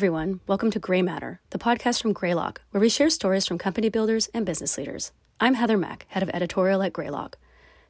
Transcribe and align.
everyone. 0.00 0.40
Welcome 0.46 0.70
to 0.70 0.78
Gray 0.78 1.02
Matter, 1.02 1.42
the 1.50 1.58
podcast 1.58 2.00
from 2.00 2.14
Greylock, 2.14 2.62
where 2.70 2.80
we 2.80 2.88
share 2.88 3.10
stories 3.10 3.44
from 3.46 3.58
company 3.58 3.90
builders 3.90 4.30
and 4.32 4.46
business 4.46 4.78
leaders. 4.78 5.12
I'm 5.38 5.52
Heather 5.52 5.76
Mack, 5.76 6.06
head 6.08 6.22
of 6.22 6.30
editorial 6.30 6.82
at 6.82 6.94
Greylock. 6.94 7.36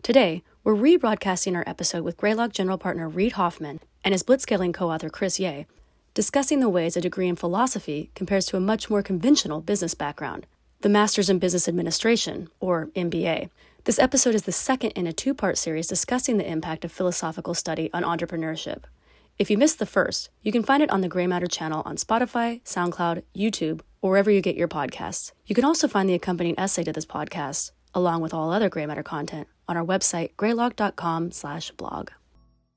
Today, 0.02 0.42
we're 0.64 0.74
rebroadcasting 0.74 1.54
our 1.54 1.62
episode 1.68 2.02
with 2.02 2.16
Greylock 2.16 2.50
general 2.50 2.78
partner 2.78 3.08
Reid 3.08 3.34
Hoffman 3.34 3.78
and 4.02 4.12
his 4.12 4.24
blitzscaling 4.24 4.74
co 4.74 4.90
author 4.90 5.08
Chris 5.08 5.38
Yeh, 5.38 5.66
discussing 6.12 6.58
the 6.58 6.68
ways 6.68 6.96
a 6.96 7.00
degree 7.00 7.28
in 7.28 7.36
philosophy 7.36 8.10
compares 8.16 8.46
to 8.46 8.56
a 8.56 8.60
much 8.60 8.90
more 8.90 9.04
conventional 9.04 9.60
business 9.60 9.94
background, 9.94 10.48
the 10.80 10.88
Masters 10.88 11.30
in 11.30 11.38
Business 11.38 11.68
Administration, 11.68 12.48
or 12.58 12.86
MBA. 12.96 13.50
This 13.84 14.00
episode 14.00 14.34
is 14.34 14.42
the 14.42 14.50
second 14.50 14.90
in 14.96 15.06
a 15.06 15.12
two 15.12 15.32
part 15.32 15.58
series 15.58 15.86
discussing 15.86 16.38
the 16.38 16.50
impact 16.50 16.84
of 16.84 16.90
philosophical 16.90 17.54
study 17.54 17.88
on 17.94 18.02
entrepreneurship. 18.02 18.82
If 19.38 19.50
you 19.50 19.56
missed 19.56 19.78
the 19.78 19.86
first, 19.86 20.30
you 20.42 20.52
can 20.52 20.62
find 20.62 20.82
it 20.82 20.90
on 20.90 21.00
the 21.00 21.08
Gray 21.08 21.26
Matter 21.26 21.46
channel 21.46 21.82
on 21.86 21.96
Spotify, 21.96 22.62
SoundCloud, 22.64 23.22
YouTube, 23.34 23.80
or 24.02 24.10
wherever 24.10 24.30
you 24.30 24.40
get 24.40 24.56
your 24.56 24.68
podcasts. 24.68 25.32
You 25.46 25.54
can 25.54 25.64
also 25.64 25.88
find 25.88 26.08
the 26.08 26.14
accompanying 26.14 26.58
essay 26.58 26.84
to 26.84 26.92
this 26.92 27.06
podcast, 27.06 27.72
along 27.94 28.20
with 28.20 28.34
all 28.34 28.52
other 28.52 28.68
Gray 28.68 28.86
Matter 28.86 29.02
content, 29.02 29.48
on 29.68 29.76
our 29.76 29.84
website, 29.84 30.36
greylock.com 30.36 31.32
slash 31.32 31.70
blog. 31.72 32.10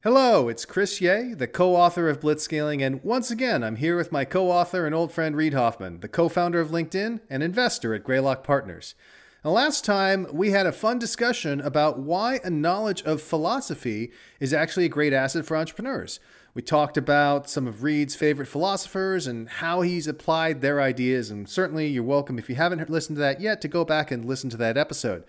Hello, 0.04 0.50
it's 0.50 0.66
Chris 0.66 1.00
Yeh, 1.00 1.34
the 1.34 1.48
co-author 1.48 2.10
of 2.10 2.20
Blitzscaling, 2.20 2.86
and 2.86 3.02
once 3.04 3.32
again, 3.32 3.64
I'm 3.64 3.78
here 3.78 3.96
with 3.96 4.12
my 4.12 4.26
co-author 4.26 4.86
and 4.86 4.94
old 4.94 5.14
friend 5.14 5.34
Reid 5.34 5.54
Hoffman, 5.54 6.02
the 6.02 6.10
co-founder 6.10 6.60
of 6.60 6.72
LinkedIn 6.72 7.22
and 7.30 7.42
investor 7.42 7.94
at 7.94 8.04
Greylock 8.04 8.44
Partners. 8.44 8.96
Now, 9.44 9.52
last 9.52 9.84
time 9.84 10.26
we 10.32 10.52
had 10.52 10.66
a 10.66 10.72
fun 10.72 11.00
discussion 11.00 11.60
about 11.60 12.00
why 12.00 12.40
a 12.46 12.50
knowledge 12.50 13.02
of 13.04 13.22
philosophy 13.22 14.10
is 14.40 14.54
actually 14.54 14.86
a 14.86 14.90
great 14.90 15.12
asset 15.12 15.46
for 15.46 15.58
entrepreneurs. 15.58 16.22
We 16.54 16.62
talked 16.62 16.96
about 16.96 17.50
some 17.50 17.68
of 17.68 17.84
Reid's 17.84 18.16
favorite 18.16 18.48
philosophers 18.48 19.28
and 19.28 19.50
how 19.50 19.82
he's 19.82 20.08
applied 20.08 20.62
their 20.62 20.80
ideas, 20.80 21.30
and 21.30 21.50
certainly 21.50 21.88
you're 21.88 22.04
welcome 22.04 22.40
if 22.40 22.48
you 22.48 22.56
haven't 22.56 22.90
listened 22.90 23.18
to 23.18 23.22
that 23.22 23.42
yet 23.42 23.60
to 23.62 23.68
go 23.68 23.84
back 23.84 24.12
and 24.12 24.24
listen 24.24 24.50
to 24.50 24.56
that 24.58 24.78
episode. 24.78 25.26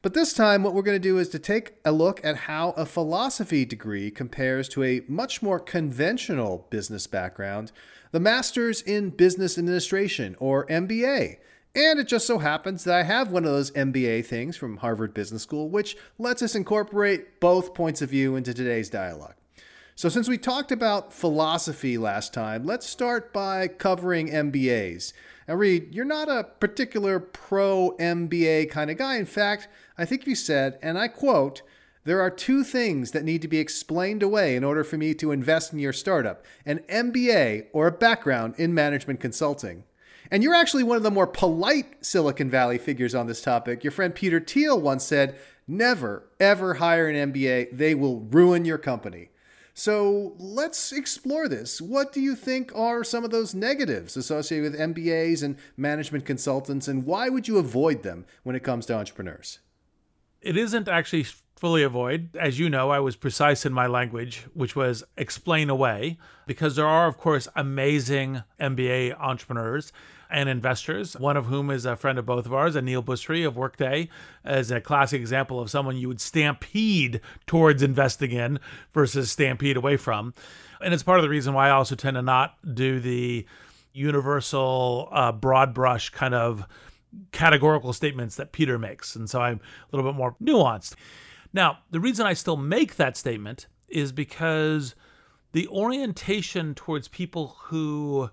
But 0.00 0.14
this 0.14 0.32
time, 0.32 0.62
what 0.62 0.72
we're 0.72 0.82
going 0.82 1.02
to 1.02 1.08
do 1.08 1.18
is 1.18 1.28
to 1.30 1.40
take 1.40 1.74
a 1.84 1.90
look 1.90 2.24
at 2.24 2.36
how 2.36 2.70
a 2.76 2.86
philosophy 2.86 3.64
degree 3.64 4.12
compares 4.12 4.68
to 4.68 4.84
a 4.84 5.02
much 5.08 5.42
more 5.42 5.58
conventional 5.58 6.68
business 6.70 7.08
background, 7.08 7.72
the 8.12 8.20
Master's 8.20 8.80
in 8.80 9.10
Business 9.10 9.58
Administration, 9.58 10.36
or 10.38 10.66
MBA. 10.68 11.38
And 11.74 12.00
it 12.00 12.08
just 12.08 12.26
so 12.26 12.38
happens 12.38 12.82
that 12.82 12.98
I 12.98 13.04
have 13.04 13.30
one 13.30 13.44
of 13.44 13.52
those 13.52 13.70
MBA 13.70 14.24
things 14.26 14.56
from 14.56 14.78
Harvard 14.78 15.14
Business 15.14 15.42
School, 15.42 15.68
which 15.68 15.96
lets 16.18 16.42
us 16.42 16.56
incorporate 16.56 17.38
both 17.38 17.74
points 17.74 18.02
of 18.02 18.10
view 18.10 18.34
into 18.34 18.52
today's 18.52 18.90
dialogue. 18.90 19.34
So, 19.94 20.08
since 20.08 20.28
we 20.28 20.38
talked 20.38 20.72
about 20.72 21.12
philosophy 21.12 21.96
last 21.96 22.34
time, 22.34 22.64
let's 22.64 22.86
start 22.86 23.32
by 23.32 23.68
covering 23.68 24.30
MBAs. 24.30 25.12
Now, 25.46 25.54
Reid, 25.54 25.94
you're 25.94 26.04
not 26.04 26.28
a 26.28 26.44
particular 26.58 27.20
pro 27.20 27.94
MBA 28.00 28.70
kind 28.70 28.90
of 28.90 28.96
guy. 28.96 29.16
In 29.16 29.26
fact, 29.26 29.68
I 29.96 30.04
think 30.06 30.26
you 30.26 30.34
said, 30.34 30.78
and 30.82 30.98
I 30.98 31.06
quote, 31.06 31.62
there 32.04 32.20
are 32.20 32.30
two 32.30 32.64
things 32.64 33.10
that 33.10 33.24
need 33.24 33.42
to 33.42 33.48
be 33.48 33.58
explained 33.58 34.22
away 34.22 34.56
in 34.56 34.64
order 34.64 34.82
for 34.82 34.96
me 34.96 35.12
to 35.14 35.32
invest 35.32 35.72
in 35.72 35.78
your 35.78 35.92
startup 35.92 36.44
an 36.64 36.78
MBA 36.88 37.66
or 37.72 37.86
a 37.86 37.92
background 37.92 38.54
in 38.56 38.72
management 38.72 39.20
consulting. 39.20 39.84
And 40.30 40.42
you're 40.42 40.54
actually 40.54 40.84
one 40.84 40.96
of 40.96 41.02
the 41.02 41.10
more 41.10 41.26
polite 41.26 42.04
Silicon 42.04 42.48
Valley 42.48 42.78
figures 42.78 43.14
on 43.14 43.26
this 43.26 43.42
topic. 43.42 43.82
Your 43.82 43.90
friend 43.90 44.14
Peter 44.14 44.38
Thiel 44.40 44.80
once 44.80 45.04
said, 45.04 45.38
Never, 45.66 46.24
ever 46.38 46.74
hire 46.74 47.08
an 47.08 47.32
MBA, 47.32 47.76
they 47.76 47.94
will 47.94 48.20
ruin 48.20 48.64
your 48.64 48.78
company. 48.78 49.30
So 49.72 50.34
let's 50.38 50.92
explore 50.92 51.48
this. 51.48 51.80
What 51.80 52.12
do 52.12 52.20
you 52.20 52.34
think 52.34 52.72
are 52.74 53.04
some 53.04 53.24
of 53.24 53.30
those 53.30 53.54
negatives 53.54 54.16
associated 54.16 54.72
with 54.72 54.80
MBAs 54.80 55.42
and 55.42 55.56
management 55.76 56.26
consultants, 56.26 56.88
and 56.88 57.06
why 57.06 57.28
would 57.28 57.46
you 57.46 57.58
avoid 57.58 58.02
them 58.02 58.26
when 58.42 58.56
it 58.56 58.64
comes 58.64 58.84
to 58.86 58.94
entrepreneurs? 58.94 59.60
It 60.42 60.56
isn't 60.56 60.88
actually 60.88 61.26
fully 61.56 61.82
avoid. 61.82 62.34
As 62.36 62.58
you 62.58 62.68
know, 62.68 62.90
I 62.90 62.98
was 63.00 63.16
precise 63.16 63.64
in 63.64 63.72
my 63.72 63.86
language, 63.86 64.46
which 64.54 64.74
was 64.74 65.04
explain 65.16 65.70
away, 65.70 66.18
because 66.46 66.74
there 66.74 66.86
are, 66.86 67.06
of 67.06 67.16
course, 67.16 67.48
amazing 67.54 68.42
MBA 68.58 69.18
entrepreneurs 69.20 69.92
and 70.30 70.48
investors, 70.48 71.14
one 71.18 71.36
of 71.36 71.46
whom 71.46 71.70
is 71.70 71.84
a 71.84 71.96
friend 71.96 72.18
of 72.18 72.26
both 72.26 72.46
of 72.46 72.54
ours, 72.54 72.76
Aneel 72.76 73.04
Bhusri 73.04 73.46
of 73.46 73.56
Workday, 73.56 74.08
as 74.44 74.70
a 74.70 74.80
classic 74.80 75.20
example 75.20 75.60
of 75.60 75.70
someone 75.70 75.96
you 75.96 76.08
would 76.08 76.20
stampede 76.20 77.20
towards 77.46 77.82
investing 77.82 78.32
in 78.32 78.58
versus 78.92 79.30
stampede 79.30 79.76
away 79.76 79.96
from. 79.96 80.34
And 80.80 80.94
it's 80.94 81.02
part 81.02 81.18
of 81.18 81.22
the 81.22 81.28
reason 81.28 81.54
why 81.54 81.68
I 81.68 81.70
also 81.70 81.94
tend 81.94 82.14
to 82.14 82.22
not 82.22 82.56
do 82.74 83.00
the 83.00 83.46
universal, 83.92 85.08
uh, 85.12 85.32
broad 85.32 85.74
brush 85.74 86.10
kind 86.10 86.34
of 86.34 86.66
categorical 87.32 87.92
statements 87.92 88.36
that 88.36 88.52
Peter 88.52 88.78
makes. 88.78 89.16
And 89.16 89.28
so 89.28 89.40
I'm 89.40 89.60
a 89.60 89.96
little 89.96 90.10
bit 90.10 90.16
more 90.16 90.36
nuanced. 90.42 90.94
Now, 91.52 91.78
the 91.90 92.00
reason 92.00 92.26
I 92.26 92.34
still 92.34 92.56
make 92.56 92.96
that 92.96 93.16
statement 93.16 93.66
is 93.88 94.12
because 94.12 94.94
the 95.52 95.66
orientation 95.68 96.74
towards 96.74 97.08
people 97.08 97.56
who 97.58 98.30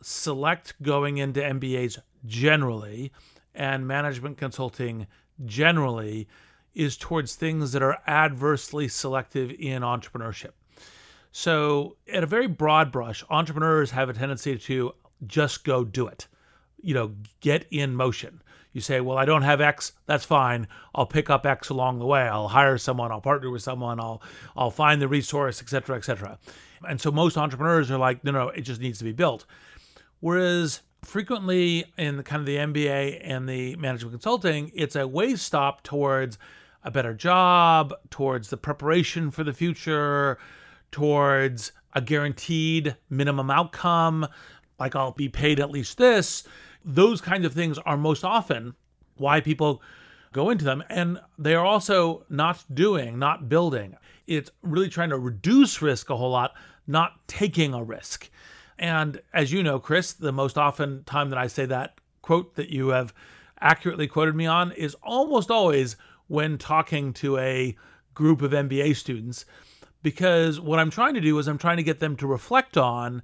select 0.00 0.80
going 0.82 1.18
into 1.18 1.40
MBAs 1.40 1.98
generally 2.26 3.12
and 3.54 3.86
management 3.86 4.38
consulting 4.38 5.06
generally 5.44 6.28
is 6.74 6.96
towards 6.96 7.34
things 7.34 7.72
that 7.72 7.82
are 7.82 7.98
adversely 8.06 8.88
selective 8.88 9.50
in 9.58 9.82
entrepreneurship. 9.82 10.52
So, 11.32 11.96
at 12.12 12.22
a 12.22 12.26
very 12.26 12.46
broad 12.46 12.90
brush, 12.90 13.24
entrepreneurs 13.28 13.90
have 13.90 14.08
a 14.08 14.14
tendency 14.14 14.56
to 14.56 14.94
just 15.26 15.64
go 15.64 15.84
do 15.84 16.06
it. 16.06 16.26
You 16.80 16.94
know, 16.94 17.14
get 17.40 17.66
in 17.70 17.94
motion. 17.94 18.42
You 18.72 18.80
say, 18.80 19.00
"Well, 19.00 19.18
I 19.18 19.24
don't 19.24 19.42
have 19.42 19.60
X, 19.60 19.92
that's 20.06 20.24
fine. 20.24 20.68
I'll 20.94 21.06
pick 21.06 21.28
up 21.30 21.44
X 21.44 21.68
along 21.68 21.98
the 21.98 22.06
way. 22.06 22.22
I'll 22.22 22.48
hire 22.48 22.78
someone, 22.78 23.10
I'll 23.10 23.20
partner 23.20 23.50
with 23.50 23.62
someone, 23.62 23.98
I'll 23.98 24.22
I'll 24.56 24.70
find 24.70 25.02
the 25.02 25.08
resource, 25.08 25.60
etc., 25.60 25.96
etc." 25.96 26.38
And 26.86 27.00
so 27.00 27.10
most 27.10 27.36
entrepreneurs 27.36 27.90
are 27.90 27.98
like, 27.98 28.22
"No, 28.22 28.30
no, 28.30 28.48
it 28.50 28.62
just 28.62 28.80
needs 28.80 28.98
to 28.98 29.04
be 29.04 29.12
built." 29.12 29.44
Whereas 30.20 30.82
frequently 31.02 31.84
in 31.96 32.16
the 32.16 32.22
kind 32.22 32.40
of 32.40 32.46
the 32.46 32.56
MBA 32.56 33.20
and 33.22 33.48
the 33.48 33.76
management 33.76 34.12
consulting, 34.12 34.70
it's 34.74 34.96
a 34.96 35.06
way 35.06 35.36
stop 35.36 35.82
towards 35.82 36.38
a 36.82 36.90
better 36.90 37.14
job, 37.14 37.94
towards 38.10 38.50
the 38.50 38.56
preparation 38.56 39.30
for 39.30 39.44
the 39.44 39.52
future, 39.52 40.38
towards 40.90 41.72
a 41.94 42.00
guaranteed 42.00 42.96
minimum 43.10 43.50
outcome, 43.50 44.26
like 44.78 44.94
I'll 44.94 45.12
be 45.12 45.28
paid 45.28 45.60
at 45.60 45.70
least 45.70 45.98
this. 45.98 46.44
Those 46.84 47.20
kinds 47.20 47.44
of 47.44 47.52
things 47.52 47.78
are 47.78 47.96
most 47.96 48.24
often 48.24 48.74
why 49.16 49.40
people 49.40 49.82
go 50.32 50.50
into 50.50 50.64
them. 50.64 50.84
And 50.88 51.18
they 51.38 51.54
are 51.54 51.64
also 51.64 52.24
not 52.28 52.64
doing, 52.72 53.18
not 53.18 53.48
building. 53.48 53.96
It's 54.26 54.50
really 54.62 54.88
trying 54.88 55.10
to 55.10 55.18
reduce 55.18 55.82
risk 55.82 56.10
a 56.10 56.16
whole 56.16 56.30
lot, 56.30 56.54
not 56.86 57.26
taking 57.26 57.74
a 57.74 57.82
risk. 57.82 58.30
And 58.78 59.20
as 59.32 59.52
you 59.52 59.62
know, 59.62 59.78
Chris, 59.78 60.12
the 60.12 60.32
most 60.32 60.56
often 60.56 61.02
time 61.04 61.30
that 61.30 61.38
I 61.38 61.48
say 61.48 61.66
that 61.66 62.00
quote 62.22 62.54
that 62.56 62.70
you 62.70 62.88
have 62.88 63.12
accurately 63.60 64.06
quoted 64.06 64.34
me 64.34 64.46
on 64.46 64.72
is 64.72 64.94
almost 65.02 65.50
always 65.50 65.96
when 66.28 66.58
talking 66.58 67.12
to 67.14 67.38
a 67.38 67.76
group 68.14 68.42
of 68.42 68.52
MBA 68.52 68.94
students. 68.96 69.44
Because 70.02 70.60
what 70.60 70.78
I'm 70.78 70.90
trying 70.90 71.14
to 71.14 71.20
do 71.20 71.38
is 71.38 71.48
I'm 71.48 71.58
trying 71.58 71.78
to 71.78 71.82
get 71.82 71.98
them 71.98 72.16
to 72.16 72.26
reflect 72.26 72.76
on 72.76 73.22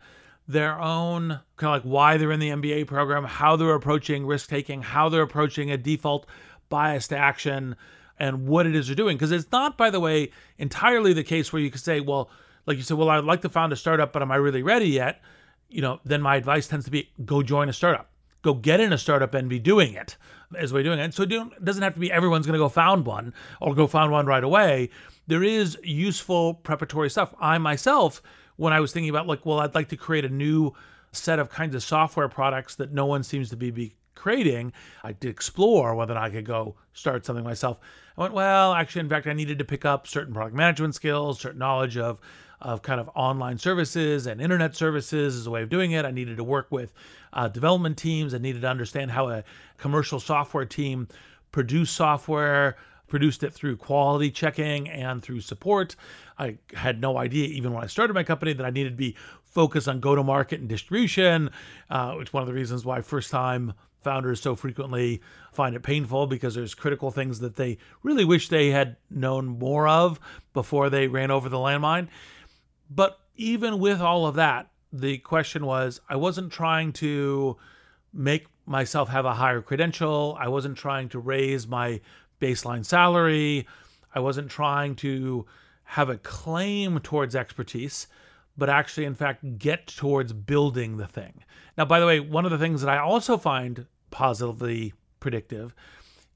their 0.48 0.78
own 0.80 1.40
kind 1.56 1.76
of 1.76 1.82
like 1.82 1.82
why 1.82 2.16
they're 2.16 2.32
in 2.32 2.40
the 2.40 2.50
MBA 2.50 2.86
program, 2.86 3.24
how 3.24 3.56
they're 3.56 3.74
approaching 3.74 4.26
risk 4.26 4.48
taking, 4.48 4.82
how 4.82 5.08
they're 5.08 5.22
approaching 5.22 5.70
a 5.70 5.76
default 5.76 6.26
bias 6.68 7.08
to 7.08 7.16
action, 7.16 7.76
and 8.18 8.46
what 8.46 8.66
it 8.66 8.74
is 8.74 8.86
they're 8.86 8.96
doing. 8.96 9.16
Because 9.16 9.32
it's 9.32 9.50
not, 9.52 9.78
by 9.78 9.90
the 9.90 10.00
way, 10.00 10.30
entirely 10.58 11.12
the 11.12 11.24
case 11.24 11.52
where 11.52 11.62
you 11.62 11.70
could 11.70 11.80
say, 11.80 12.00
well, 12.00 12.30
like 12.66 12.76
you 12.76 12.82
said, 12.82 12.96
well, 12.96 13.10
I'd 13.10 13.24
like 13.24 13.42
to 13.42 13.48
found 13.48 13.72
a 13.72 13.76
startup, 13.76 14.12
but 14.12 14.22
am 14.22 14.32
I 14.32 14.36
really 14.36 14.62
ready 14.62 14.88
yet? 14.88 15.20
You 15.68 15.82
know, 15.82 16.00
then 16.04 16.22
my 16.22 16.36
advice 16.36 16.68
tends 16.68 16.84
to 16.84 16.90
be 16.90 17.10
go 17.24 17.42
join 17.42 17.68
a 17.68 17.72
startup. 17.72 18.10
Go 18.42 18.54
get 18.54 18.80
in 18.80 18.92
a 18.92 18.98
startup 18.98 19.34
and 19.34 19.48
be 19.48 19.58
doing 19.58 19.94
it 19.94 20.16
as 20.56 20.72
we're 20.72 20.82
doing 20.82 20.98
it. 20.98 21.14
So 21.14 21.22
it 21.22 21.64
doesn't 21.64 21.82
have 21.82 21.94
to 21.94 22.00
be 22.00 22.12
everyone's 22.12 22.46
going 22.46 22.54
to 22.54 22.58
go 22.58 22.68
found 22.68 23.06
one 23.06 23.32
or 23.60 23.74
go 23.74 23.86
found 23.86 24.12
one 24.12 24.26
right 24.26 24.44
away. 24.44 24.90
There 25.26 25.42
is 25.42 25.78
useful 25.82 26.54
preparatory 26.54 27.10
stuff. 27.10 27.34
I 27.40 27.56
myself, 27.58 28.22
when 28.56 28.72
I 28.72 28.80
was 28.80 28.92
thinking 28.92 29.10
about 29.10 29.26
like, 29.26 29.46
well, 29.46 29.60
I'd 29.60 29.74
like 29.74 29.88
to 29.88 29.96
create 29.96 30.24
a 30.24 30.28
new 30.28 30.72
set 31.12 31.38
of 31.38 31.48
kinds 31.48 31.74
of 31.74 31.82
software 31.82 32.28
products 32.28 32.74
that 32.76 32.92
no 32.92 33.06
one 33.06 33.22
seems 33.22 33.48
to 33.50 33.56
be, 33.56 33.70
be 33.70 33.94
creating, 34.14 34.72
I 35.02 35.12
did 35.12 35.30
explore 35.30 35.94
whether 35.94 36.16
I 36.16 36.30
could 36.30 36.44
go 36.44 36.76
start 36.92 37.24
something 37.24 37.44
myself. 37.44 37.78
I 38.16 38.22
went, 38.22 38.34
well, 38.34 38.74
actually, 38.74 39.00
in 39.00 39.08
fact, 39.08 39.26
I 39.26 39.32
needed 39.32 39.58
to 39.58 39.64
pick 39.64 39.84
up 39.84 40.06
certain 40.06 40.34
product 40.34 40.54
management 40.54 40.94
skills, 40.94 41.40
certain 41.40 41.58
knowledge 41.58 41.96
of 41.96 42.20
of 42.64 42.80
kind 42.82 42.98
of 42.98 43.10
online 43.14 43.58
services 43.58 44.26
and 44.26 44.40
internet 44.40 44.74
services 44.74 45.36
as 45.36 45.46
a 45.46 45.50
way 45.50 45.62
of 45.62 45.68
doing 45.68 45.92
it. 45.92 46.06
I 46.06 46.10
needed 46.10 46.38
to 46.38 46.44
work 46.44 46.66
with 46.70 46.94
uh, 47.34 47.46
development 47.48 47.98
teams. 47.98 48.34
I 48.34 48.38
needed 48.38 48.62
to 48.62 48.68
understand 48.68 49.10
how 49.10 49.28
a 49.28 49.44
commercial 49.76 50.18
software 50.18 50.64
team 50.64 51.06
produced 51.52 51.94
software, 51.94 52.76
produced 53.06 53.42
it 53.42 53.52
through 53.52 53.76
quality 53.76 54.30
checking 54.30 54.88
and 54.88 55.22
through 55.22 55.42
support. 55.42 55.94
I 56.38 56.56
had 56.72 57.00
no 57.00 57.18
idea, 57.18 57.48
even 57.48 57.74
when 57.74 57.84
I 57.84 57.86
started 57.86 58.14
my 58.14 58.24
company, 58.24 58.54
that 58.54 58.64
I 58.64 58.70
needed 58.70 58.90
to 58.90 58.96
be 58.96 59.14
focused 59.42 59.86
on 59.86 60.00
go 60.00 60.14
to 60.14 60.24
market 60.24 60.58
and 60.60 60.68
distribution, 60.68 61.50
uh, 61.90 62.14
which 62.14 62.32
one 62.32 62.42
of 62.42 62.46
the 62.46 62.54
reasons 62.54 62.84
why 62.84 63.02
first 63.02 63.30
time 63.30 63.74
founders 64.02 64.40
so 64.40 64.54
frequently 64.54 65.20
find 65.52 65.76
it 65.76 65.82
painful 65.82 66.26
because 66.26 66.54
there's 66.54 66.74
critical 66.74 67.10
things 67.10 67.40
that 67.40 67.56
they 67.56 67.78
really 68.02 68.24
wish 68.24 68.48
they 68.48 68.70
had 68.70 68.96
known 69.10 69.46
more 69.46 69.86
of 69.86 70.18
before 70.52 70.90
they 70.90 71.08
ran 71.08 71.30
over 71.30 71.48
the 71.48 71.56
landmine. 71.56 72.08
But 72.90 73.18
even 73.36 73.78
with 73.78 74.00
all 74.00 74.26
of 74.26 74.36
that, 74.36 74.70
the 74.92 75.18
question 75.18 75.66
was 75.66 76.00
I 76.08 76.16
wasn't 76.16 76.52
trying 76.52 76.92
to 76.94 77.56
make 78.12 78.46
myself 78.66 79.08
have 79.08 79.24
a 79.24 79.34
higher 79.34 79.60
credential. 79.60 80.36
I 80.38 80.48
wasn't 80.48 80.78
trying 80.78 81.08
to 81.10 81.18
raise 81.18 81.66
my 81.66 82.00
baseline 82.40 82.84
salary. 82.84 83.66
I 84.14 84.20
wasn't 84.20 84.50
trying 84.50 84.94
to 84.96 85.46
have 85.84 86.08
a 86.08 86.18
claim 86.18 87.00
towards 87.00 87.34
expertise, 87.34 88.06
but 88.56 88.70
actually, 88.70 89.04
in 89.04 89.14
fact, 89.14 89.58
get 89.58 89.86
towards 89.88 90.32
building 90.32 90.96
the 90.96 91.06
thing. 91.06 91.42
Now, 91.76 91.84
by 91.84 92.00
the 92.00 92.06
way, 92.06 92.20
one 92.20 92.44
of 92.44 92.52
the 92.52 92.58
things 92.58 92.80
that 92.80 92.90
I 92.90 92.98
also 92.98 93.36
find 93.36 93.86
positively 94.10 94.94
predictive 95.18 95.74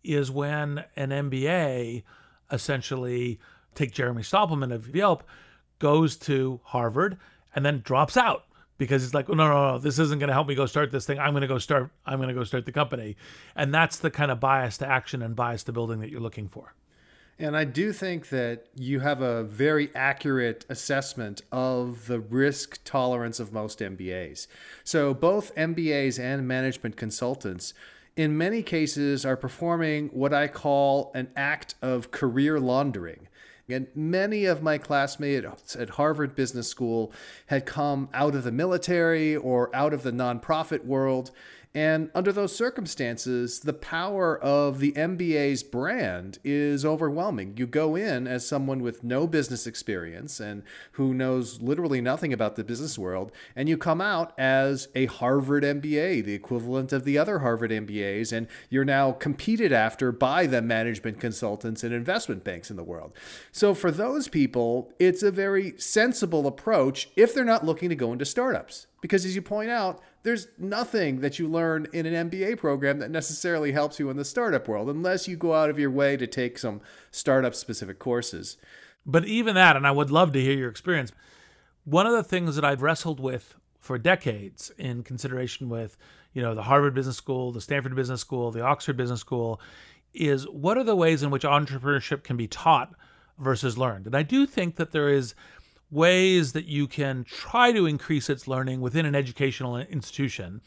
is 0.02 0.30
when 0.30 0.84
an 0.96 1.10
MBA 1.10 2.02
essentially, 2.50 3.38
take 3.74 3.92
Jeremy 3.92 4.22
Stoppelman 4.22 4.72
of 4.72 4.94
Yelp, 4.94 5.22
goes 5.78 6.16
to 6.16 6.60
Harvard 6.64 7.18
and 7.54 7.64
then 7.64 7.80
drops 7.84 8.16
out 8.16 8.44
because 8.78 9.02
he's 9.02 9.14
like, 9.14 9.28
oh, 9.28 9.34
no, 9.34 9.48
no, 9.48 9.72
no, 9.72 9.78
this 9.78 9.98
isn't 9.98 10.18
going 10.18 10.28
to 10.28 10.34
help 10.34 10.46
me 10.46 10.54
go 10.54 10.66
start 10.66 10.90
this 10.90 11.04
thing. 11.04 11.18
I'm 11.18 11.32
going 11.32 11.42
to 11.42 11.48
go 11.48 11.58
start. 11.58 11.90
I'm 12.06 12.18
going 12.18 12.28
to 12.28 12.34
go 12.34 12.44
start 12.44 12.64
the 12.64 12.72
company, 12.72 13.16
and 13.56 13.74
that's 13.74 13.98
the 13.98 14.10
kind 14.10 14.30
of 14.30 14.40
bias 14.40 14.78
to 14.78 14.86
action 14.88 15.20
and 15.20 15.34
bias 15.34 15.64
to 15.64 15.72
building 15.72 16.00
that 16.00 16.10
you're 16.10 16.20
looking 16.20 16.48
for. 16.48 16.74
And 17.40 17.56
I 17.56 17.64
do 17.64 17.92
think 17.92 18.30
that 18.30 18.66
you 18.74 19.00
have 19.00 19.20
a 19.20 19.44
very 19.44 19.94
accurate 19.94 20.66
assessment 20.68 21.42
of 21.52 22.06
the 22.08 22.18
risk 22.18 22.80
tolerance 22.84 23.38
of 23.38 23.52
most 23.52 23.78
MBAs. 23.78 24.48
So, 24.82 25.14
both 25.14 25.54
MBAs 25.54 26.18
and 26.18 26.48
management 26.48 26.96
consultants, 26.96 27.74
in 28.16 28.36
many 28.36 28.64
cases, 28.64 29.24
are 29.24 29.36
performing 29.36 30.08
what 30.08 30.34
I 30.34 30.48
call 30.48 31.12
an 31.14 31.30
act 31.36 31.76
of 31.80 32.10
career 32.10 32.58
laundering. 32.58 33.28
And 33.70 33.86
many 33.94 34.46
of 34.46 34.62
my 34.62 34.78
classmates 34.78 35.76
at 35.76 35.90
Harvard 35.90 36.34
Business 36.34 36.68
School 36.68 37.12
had 37.46 37.66
come 37.66 38.08
out 38.14 38.34
of 38.34 38.44
the 38.44 38.52
military 38.52 39.36
or 39.36 39.74
out 39.76 39.92
of 39.92 40.02
the 40.02 40.10
nonprofit 40.10 40.86
world 40.86 41.30
and 41.74 42.10
under 42.14 42.32
those 42.32 42.56
circumstances, 42.56 43.60
the 43.60 43.74
power 43.74 44.38
of 44.38 44.80
the 44.80 44.92
MBA's 44.92 45.62
brand 45.62 46.38
is 46.42 46.84
overwhelming. 46.84 47.54
You 47.56 47.66
go 47.66 47.94
in 47.94 48.26
as 48.26 48.46
someone 48.46 48.82
with 48.82 49.04
no 49.04 49.26
business 49.26 49.66
experience 49.66 50.40
and 50.40 50.62
who 50.92 51.14
knows 51.14 51.60
literally 51.60 52.00
nothing 52.00 52.32
about 52.32 52.56
the 52.56 52.64
business 52.64 52.98
world, 52.98 53.30
and 53.54 53.68
you 53.68 53.76
come 53.76 54.00
out 54.00 54.32
as 54.36 54.88
a 54.94 55.06
Harvard 55.06 55.62
MBA, 55.62 56.24
the 56.24 56.34
equivalent 56.34 56.92
of 56.92 57.04
the 57.04 57.16
other 57.16 57.40
Harvard 57.40 57.70
MBAs, 57.70 58.32
and 58.32 58.48
you're 58.70 58.84
now 58.84 59.12
competed 59.12 59.72
after 59.72 60.10
by 60.10 60.46
the 60.46 60.60
management 60.60 61.20
consultants 61.20 61.84
and 61.84 61.94
investment 61.94 62.42
banks 62.42 62.70
in 62.70 62.76
the 62.76 62.82
world. 62.82 63.12
So 63.52 63.72
for 63.72 63.90
those 63.90 64.26
people, 64.26 64.90
it's 64.98 65.22
a 65.22 65.30
very 65.30 65.74
sensible 65.78 66.46
approach 66.46 67.10
if 67.14 67.34
they're 67.34 67.44
not 67.44 67.64
looking 67.64 67.88
to 67.90 67.94
go 67.94 68.12
into 68.12 68.24
startups. 68.24 68.87
Because 69.00 69.24
as 69.24 69.34
you 69.34 69.42
point 69.42 69.70
out, 69.70 70.00
there's 70.24 70.48
nothing 70.58 71.20
that 71.20 71.38
you 71.38 71.48
learn 71.48 71.86
in 71.92 72.04
an 72.06 72.30
MBA 72.30 72.58
program 72.58 72.98
that 72.98 73.10
necessarily 73.10 73.72
helps 73.72 73.98
you 73.98 74.10
in 74.10 74.16
the 74.16 74.24
startup 74.24 74.66
world 74.66 74.88
unless 74.88 75.28
you 75.28 75.36
go 75.36 75.54
out 75.54 75.70
of 75.70 75.78
your 75.78 75.90
way 75.90 76.16
to 76.16 76.26
take 76.26 76.58
some 76.58 76.80
startup 77.10 77.54
specific 77.54 77.98
courses. 77.98 78.56
But 79.06 79.24
even 79.24 79.54
that, 79.54 79.76
and 79.76 79.86
I 79.86 79.90
would 79.92 80.10
love 80.10 80.32
to 80.32 80.40
hear 80.40 80.56
your 80.56 80.68
experience. 80.68 81.12
One 81.84 82.06
of 82.06 82.12
the 82.12 82.24
things 82.24 82.56
that 82.56 82.64
I've 82.64 82.82
wrestled 82.82 83.20
with 83.20 83.54
for 83.78 83.96
decades 83.96 84.70
in 84.76 85.02
consideration 85.02 85.68
with, 85.68 85.96
you 86.34 86.42
know, 86.42 86.54
the 86.54 86.62
Harvard 86.62 86.94
Business 86.94 87.16
School, 87.16 87.52
the 87.52 87.60
Stanford 87.60 87.94
Business 87.94 88.20
School, 88.20 88.50
the 88.50 88.60
Oxford 88.60 88.96
Business 88.96 89.20
School 89.20 89.60
is 90.12 90.48
what 90.48 90.76
are 90.76 90.84
the 90.84 90.96
ways 90.96 91.22
in 91.22 91.30
which 91.30 91.44
entrepreneurship 91.44 92.22
can 92.22 92.36
be 92.36 92.48
taught 92.48 92.92
versus 93.38 93.78
learned? 93.78 94.06
And 94.06 94.16
I 94.16 94.22
do 94.22 94.46
think 94.46 94.76
that 94.76 94.90
there 94.90 95.08
is 95.08 95.34
ways 95.90 96.52
that 96.52 96.66
you 96.66 96.86
can 96.86 97.24
try 97.24 97.72
to 97.72 97.86
increase 97.86 98.28
its 98.28 98.46
learning 98.46 98.80
within 98.80 99.06
an 99.06 99.14
educational 99.14 99.76
institution. 99.76 100.60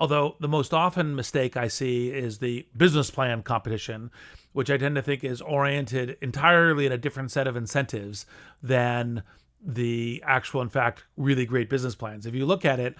Although 0.00 0.36
the 0.40 0.48
most 0.48 0.72
often 0.72 1.14
mistake 1.14 1.56
I 1.56 1.68
see 1.68 2.10
is 2.10 2.38
the 2.38 2.66
business 2.76 3.10
plan 3.10 3.42
competition, 3.42 4.10
which 4.52 4.70
I 4.70 4.76
tend 4.76 4.94
to 4.94 5.02
think 5.02 5.24
is 5.24 5.40
oriented 5.40 6.16
entirely 6.20 6.86
in 6.86 6.92
a 6.92 6.98
different 6.98 7.30
set 7.30 7.46
of 7.46 7.56
incentives 7.56 8.26
than 8.62 9.22
the 9.64 10.22
actual, 10.24 10.62
in 10.62 10.68
fact, 10.68 11.04
really 11.16 11.44
great 11.44 11.68
business 11.68 11.96
plans. 11.96 12.26
If 12.26 12.34
you 12.34 12.46
look 12.46 12.64
at 12.64 12.78
it, 12.78 12.94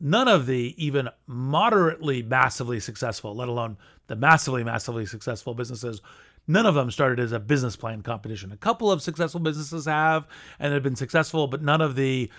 none 0.00 0.28
of 0.28 0.46
the 0.46 0.74
even 0.82 1.08
moderately 1.26 2.22
massively 2.22 2.80
successful, 2.80 3.34
let 3.34 3.48
alone 3.48 3.76
the 4.06 4.16
massively, 4.16 4.64
massively 4.64 5.04
successful 5.04 5.54
businesses 5.54 6.00
None 6.48 6.64
of 6.64 6.74
them 6.74 6.90
started 6.90 7.20
as 7.20 7.32
a 7.32 7.38
business 7.38 7.76
plan 7.76 8.02
competition. 8.02 8.50
A 8.50 8.56
couple 8.56 8.90
of 8.90 9.02
successful 9.02 9.38
businesses 9.38 9.84
have 9.84 10.26
and 10.58 10.72
have 10.72 10.82
been 10.82 10.96
successful, 10.96 11.46
but 11.46 11.62
none 11.62 11.82
of 11.82 11.94
the 11.94 12.30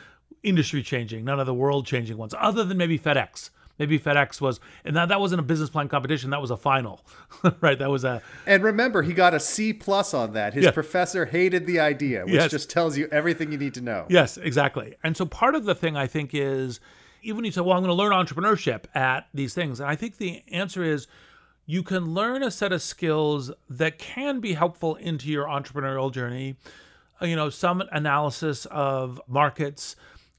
industry 0.41 0.81
changing, 0.81 1.23
none 1.23 1.39
of 1.39 1.45
the 1.45 1.53
world 1.53 1.85
changing 1.85 2.17
ones, 2.17 2.33
other 2.38 2.63
than 2.63 2.77
maybe 2.77 2.97
FedEx. 2.97 3.51
Maybe 3.77 3.97
FedEx 3.97 4.41
was, 4.41 4.59
and 4.83 4.94
that, 4.97 5.07
that 5.07 5.21
wasn't 5.21 5.39
a 5.39 5.44
business 5.44 5.69
plan 5.69 5.88
competition. 5.88 6.31
That 6.31 6.41
was 6.41 6.51
a 6.51 6.57
final, 6.57 7.06
right? 7.61 7.79
That 7.79 7.89
was 7.89 8.03
a. 8.03 8.21
And 8.45 8.61
remember, 8.61 9.01
he 9.01 9.13
got 9.13 9.33
a 9.33 9.39
C 9.39 9.71
plus 9.71 10.13
on 10.13 10.33
that. 10.33 10.53
His 10.53 10.65
yeah. 10.65 10.71
professor 10.71 11.25
hated 11.25 11.65
the 11.65 11.79
idea, 11.79 12.25
which 12.25 12.33
yes. 12.33 12.51
just 12.51 12.69
tells 12.69 12.97
you 12.97 13.07
everything 13.09 13.53
you 13.53 13.57
need 13.57 13.73
to 13.75 13.81
know. 13.81 14.06
Yes, 14.09 14.35
exactly. 14.35 14.95
And 15.01 15.15
so 15.15 15.25
part 15.25 15.56
of 15.56 15.63
the 15.63 15.75
thing 15.75 15.95
I 15.95 16.07
think 16.07 16.31
is, 16.33 16.81
even 17.21 17.45
you 17.45 17.51
say, 17.51 17.61
"Well, 17.61 17.71
I'm 17.71 17.81
going 17.81 17.88
to 17.88 17.94
learn 17.94 18.11
entrepreneurship 18.11 18.83
at 18.94 19.29
these 19.33 19.53
things," 19.53 19.79
and 19.79 19.89
I 19.89 19.95
think 19.95 20.17
the 20.17 20.44
answer 20.51 20.83
is 20.83 21.07
you 21.69 21.83
can 21.83 22.16
learn 22.16 22.42
a 22.42 22.50
set 22.50 22.71
of 22.71 22.81
skills 22.81 23.51
that 23.69 24.00
can 24.00 24.39
be 24.39 24.54
helpful 24.54 24.95
into 24.95 25.30
your 25.30 25.45
entrepreneurial 25.45 26.12
journey. 26.12 26.56
Uh, 27.21 27.27
you 27.27 27.36
know, 27.36 27.51
some 27.51 27.83
analysis 27.92 28.66
of 28.71 29.21
markets, 29.27 29.95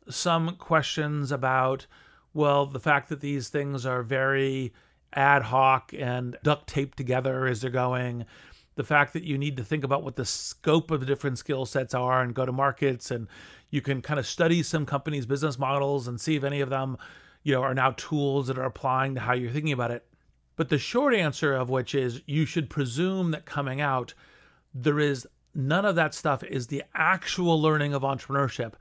some 0.09 0.57
questions 0.57 1.31
about, 1.31 1.87
well, 2.35 2.67
the 2.67 2.81
fact 2.81 3.09
that 3.11 3.21
these 3.21 3.49
things 3.49 3.87
are 3.87 4.03
very 4.03 4.73
ad 5.13 5.43
hoc 5.43 5.95
and 5.97 6.37
duct 6.43 6.67
taped 6.67 6.99
together 6.99 7.47
as 7.47 7.61
they're 7.61 7.71
going, 7.71 8.27
the 8.75 8.83
fact 8.83 9.13
that 9.13 9.23
you 9.23 9.39
need 9.39 9.57
to 9.57 9.63
think 9.63 9.85
about 9.85 10.03
what 10.03 10.17
the 10.17 10.25
scope 10.25 10.91
of 10.91 10.99
the 10.99 11.07
different 11.07 11.39
skill 11.39 11.65
sets 11.65 11.95
are 11.95 12.23
and 12.23 12.35
go 12.35 12.45
to 12.45 12.51
markets 12.51 13.13
and 13.13 13.29
you 13.71 13.81
can 13.81 14.03
kind 14.03 14.19
of 14.19 14.27
study 14.27 14.65
some 14.65 14.85
companies' 14.85 15.27
business 15.27 15.61
models 15.61 16.09
and 16.09 16.21
see 16.21 16.35
if 16.35 16.43
any 16.43 16.61
of 16.61 16.71
them, 16.71 16.99
you 17.45 17.55
know, 17.55 17.63
are 17.63 17.73
now 17.73 17.93
tools 17.93 18.49
that 18.49 18.59
are 18.59 18.65
applying 18.65 19.15
to 19.15 19.21
how 19.21 19.33
you're 19.33 19.53
thinking 19.53 19.71
about 19.71 19.93
it. 19.93 20.05
But 20.61 20.69
the 20.69 20.77
short 20.77 21.15
answer 21.15 21.55
of 21.55 21.71
which 21.71 21.95
is 21.95 22.21
you 22.27 22.45
should 22.45 22.69
presume 22.69 23.31
that 23.31 23.47
coming 23.47 23.81
out, 23.81 24.13
there 24.75 25.01
is 25.01 25.27
none 25.55 25.87
of 25.87 25.95
that 25.95 26.13
stuff 26.13 26.45
is 26.45 26.67
the 26.67 26.85
actual 26.95 27.63
learning 27.63 27.95
of 27.95 28.03
entrepreneurship 28.03 28.75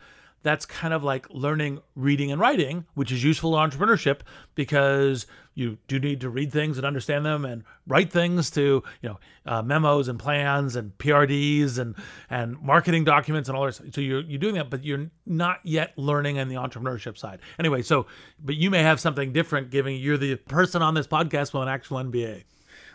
that's 0.43 0.65
kind 0.65 0.93
of 0.93 1.03
like 1.03 1.27
learning 1.29 1.81
reading 1.95 2.31
and 2.31 2.39
writing, 2.39 2.85
which 2.93 3.11
is 3.11 3.23
useful 3.23 3.57
in 3.57 3.69
entrepreneurship 3.69 4.21
because 4.55 5.27
you 5.53 5.77
do 5.87 5.99
need 5.99 6.21
to 6.21 6.29
read 6.29 6.51
things 6.51 6.77
and 6.77 6.85
understand 6.85 7.25
them 7.25 7.43
and 7.43 7.63
write 7.85 8.11
things 8.11 8.49
to, 8.51 8.81
you 9.01 9.09
know, 9.09 9.19
uh, 9.45 9.61
memos 9.61 10.07
and 10.07 10.17
plans 10.17 10.75
and 10.75 10.97
PRDs 10.97 11.77
and 11.77 11.95
and 12.29 12.61
marketing 12.61 13.03
documents 13.03 13.49
and 13.49 13.57
all 13.57 13.65
this. 13.65 13.81
So 13.91 14.01
you're 14.01 14.21
you're 14.21 14.39
doing 14.39 14.55
that, 14.55 14.69
but 14.69 14.83
you're 14.83 15.09
not 15.25 15.59
yet 15.63 15.97
learning 15.97 16.37
in 16.37 16.47
the 16.47 16.55
entrepreneurship 16.55 17.17
side. 17.17 17.39
Anyway, 17.57 17.81
so 17.81 18.05
but 18.43 18.55
you 18.55 18.69
may 18.69 18.81
have 18.81 18.99
something 18.99 19.33
different, 19.33 19.69
giving 19.69 19.97
you're 19.97 20.17
the 20.17 20.35
person 20.35 20.81
on 20.81 20.93
this 20.93 21.07
podcast 21.07 21.53
with 21.53 21.63
an 21.63 21.69
actual 21.69 21.97
MBA. 21.97 22.43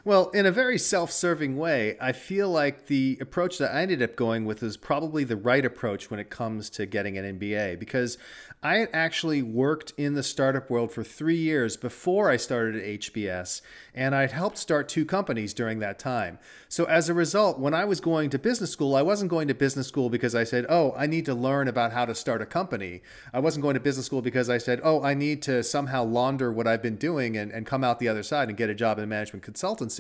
Well, 0.07 0.29
in 0.31 0.45
a 0.45 0.53
very 0.53 0.77
self 0.77 1.11
serving 1.11 1.57
way, 1.57 1.97
I 1.99 2.13
feel 2.13 2.51
like 2.51 2.89
the 2.89 3.17
approach 3.23 3.57
that 3.57 3.75
I 3.75 3.81
ended 3.81 4.03
up 4.03 4.17
going 4.17 4.45
with 4.45 4.63
is 4.63 4.77
probably 4.77 5.25
the 5.25 5.35
right 5.35 5.65
approach 5.65 6.11
when 6.11 6.21
it 6.21 6.29
comes 6.29 6.69
to 6.71 6.85
getting 6.85 7.17
an 7.17 7.39
MBA 7.39 7.79
because 7.79 8.19
I 8.63 8.77
had 8.77 8.91
actually 8.93 9.43
worked 9.43 9.95
in 9.97 10.15
the 10.15 10.23
startup 10.23 10.69
world 10.71 10.93
for 10.93 11.05
three 11.05 11.37
years 11.37 11.77
before 11.77 12.31
I 12.31 12.37
started 12.37 12.77
at 12.77 13.01
HBS, 13.01 13.61
and 13.95 14.15
I'd 14.15 14.33
helped 14.33 14.57
start 14.57 14.89
two 14.89 15.05
companies 15.05 15.53
during 15.53 15.81
that 15.81 15.99
time. 15.99 16.39
So 16.69 16.85
as 16.85 17.11
a 17.11 17.15
result, 17.15 17.59
when 17.59 17.75
I 17.75 17.85
was 17.85 18.01
going 18.01 18.31
to 18.31 18.39
business 18.39 18.71
school, 18.71 18.97
I 18.97 19.03
wasn't 19.03 19.31
going 19.31 19.49
to 19.49 19.55
business 19.55 19.87
school 19.87 20.09
because 20.09 20.35
I 20.35 20.45
said, 20.45 20.65
oh, 20.69 20.95
I 20.97 21.07
need 21.07 21.27
to 21.27 21.35
learn 21.35 21.69
about 21.69 21.93
how 21.93 22.07
to 22.07 22.15
start 22.15 22.41
a 22.41 22.47
company. 22.47 23.03
I 23.35 23.41
wasn't 23.41 23.63
going 23.63 23.75
to 23.75 23.81
business 23.81 24.07
school 24.07 24.23
because 24.23 24.49
I 24.49 24.57
said, 24.57 24.81
oh, 24.83 25.03
I 25.03 25.13
need 25.13 25.43
to 25.43 25.63
somehow 25.63 26.05
launder 26.05 26.51
what 26.51 26.67
I've 26.67 26.83
been 26.83 26.97
doing 26.97 27.37
and, 27.37 27.53
and 27.53 27.67
come 27.67 27.85
out 27.85 27.99
the 27.99 28.09
other 28.09 28.23
side 28.23 28.49
and 28.49 28.57
get 28.57 28.71
a 28.71 28.75
job 28.75 28.99
in 28.99 29.09
management 29.09 29.45
consultancy. 29.45 29.94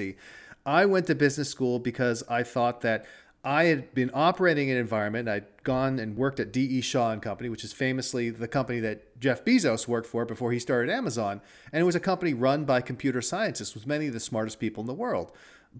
I 0.67 0.87
went 0.87 1.07
to 1.07 1.15
business 1.15 1.49
school 1.49 1.79
because 1.79 2.23
I 2.29 2.43
thought 2.43 2.81
that 2.83 3.05
I 3.45 3.65
had 3.65 3.93
been 3.95 4.11
operating 4.15 4.71
in 4.71 4.77
an 4.77 4.81
environment. 4.81 5.29
I'd 5.29 5.45
gone 5.65 5.99
and 5.99 6.17
worked 6.17 6.41
at 6.41 6.51
D.E. 6.51 6.81
Shaw 6.81 7.11
and 7.11 7.21
Company, 7.21 7.51
which 7.51 7.63
is 7.63 7.75
famously 7.75 8.31
the 8.31 8.49
company 8.49 8.81
that 8.81 9.21
Jeff 9.21 9.45
Bezos 9.45 9.87
worked 9.87 10.07
for 10.07 10.25
before 10.25 10.51
he 10.51 10.59
started 10.59 10.91
Amazon. 10.91 11.43
And 11.71 11.83
it 11.83 11.85
was 11.85 11.95
a 11.95 12.01
company 12.01 12.33
run 12.33 12.65
by 12.65 12.81
computer 12.81 13.21
scientists 13.21 13.75
with 13.75 13.87
many 13.87 14.07
of 14.07 14.15
the 14.15 14.21
smartest 14.21 14.61
people 14.61 14.81
in 14.81 14.87
the 14.87 14.95
world. 14.95 15.31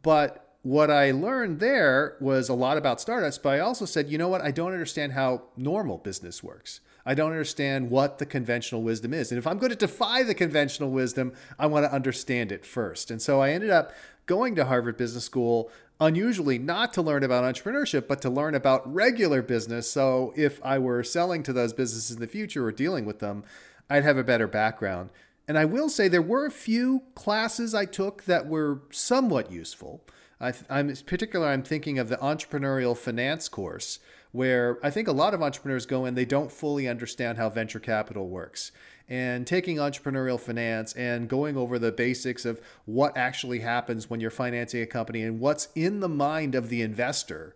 But 0.03 0.57
what 0.61 0.91
I 0.91 1.13
learned 1.13 1.59
there 1.61 2.17
was 2.21 2.51
a 2.51 2.55
lot 2.55 2.77
about 2.77 3.01
startups, 3.01 3.39
but 3.39 3.55
I 3.55 3.61
also 3.61 3.87
said, 3.87 4.11
you 4.11 4.19
know 4.19 4.29
what? 4.29 4.43
I 4.43 4.51
don't 4.51 4.73
understand 4.73 5.13
how 5.13 5.45
normal 5.57 5.97
business 5.97 6.43
works. 6.43 6.81
I 7.07 7.15
don't 7.15 7.31
understand 7.31 7.91
what 7.91 8.19
the 8.19 8.27
conventional 8.27 8.83
wisdom 8.83 9.13
is. 9.13 9.31
And 9.31 9.39
if 9.39 9.47
I'm 9.47 9.59
going 9.59 9.71
to 9.71 9.77
defy 9.77 10.23
the 10.23 10.35
conventional 10.35 10.91
wisdom, 10.91 11.33
I 11.59 11.67
want 11.67 11.85
to 11.85 11.93
understand 11.93 12.51
it 12.51 12.65
first. 12.65 13.11
And 13.11 13.21
so 13.21 13.41
I 13.41 13.51
ended 13.51 13.71
up 13.71 13.93
going 14.27 14.55
to 14.55 14.65
Harvard 14.65 14.97
Business 14.97 15.25
School, 15.25 15.71
unusually 16.01 16.59
not 16.59 16.95
to 16.95 17.03
learn 17.03 17.23
about 17.23 17.45
entrepreneurship, 17.45 18.09
but 18.09 18.23
to 18.23 18.31
learn 18.31 18.55
about 18.55 18.93
regular 18.93 19.43
business. 19.43 19.91
So 19.91 20.33
if 20.37 20.65
I 20.65 20.79
were 20.79 21.03
selling 21.03 21.43
to 21.43 21.53
those 21.53 21.73
businesses 21.73 22.17
in 22.17 22.21
the 22.21 22.27
future 22.27 22.65
or 22.65 22.73
dealing 22.73 23.05
with 23.05 23.19
them, 23.19 23.45
I'd 23.91 24.05
have 24.05 24.17
a 24.17 24.25
better 24.25 24.49
background. 24.49 25.11
And 25.47 25.59
I 25.59 25.67
will 25.67 25.91
say 25.91 26.09
there 26.09 26.23
were 26.23 26.47
a 26.47 26.51
few 26.51 27.03
classes 27.15 27.75
I 27.75 27.85
took 27.85 28.25
that 28.25 28.47
were 28.47 28.81
somewhat 28.91 29.53
useful. 29.53 30.03
I, 30.41 30.55
am 30.71 30.95
particular. 31.07 31.49
I'm 31.49 31.63
thinking 31.63 31.99
of 31.99 32.09
the 32.09 32.17
entrepreneurial 32.17 32.97
finance 32.97 33.49
course, 33.49 33.99
where 34.35 34.81
I 34.83 34.91
think 34.91 35.07
a 35.07 35.13
lot 35.13 35.33
of 35.33 35.43
entrepreneurs 35.43 35.87
go 35.87 36.07
in, 36.07 36.17
they 36.17 36.25
don't 36.25 36.51
fully 36.51 36.89
understand 36.89 37.39
how 37.39 37.49
venture 37.49 37.79
capital 37.79 38.29
works. 38.29 38.73
And 39.09 39.47
taking 39.47 39.77
entrepreneurial 39.77 40.41
finance 40.41 40.93
and 40.95 41.29
going 41.29 41.57
over 41.57 41.79
the 41.79 41.93
basics 41.93 42.45
of 42.45 42.61
what 42.85 43.17
actually 43.17 43.61
happens 43.61 44.11
when 44.11 44.19
you're 44.19 44.33
financing 44.33 44.83
a 44.83 44.87
company 44.87 45.23
and 45.23 45.39
what's 45.39 45.69
in 45.77 46.01
the 46.01 46.09
mind 46.09 46.57
of 46.57 46.69
the 46.69 46.83
investor 46.83 47.55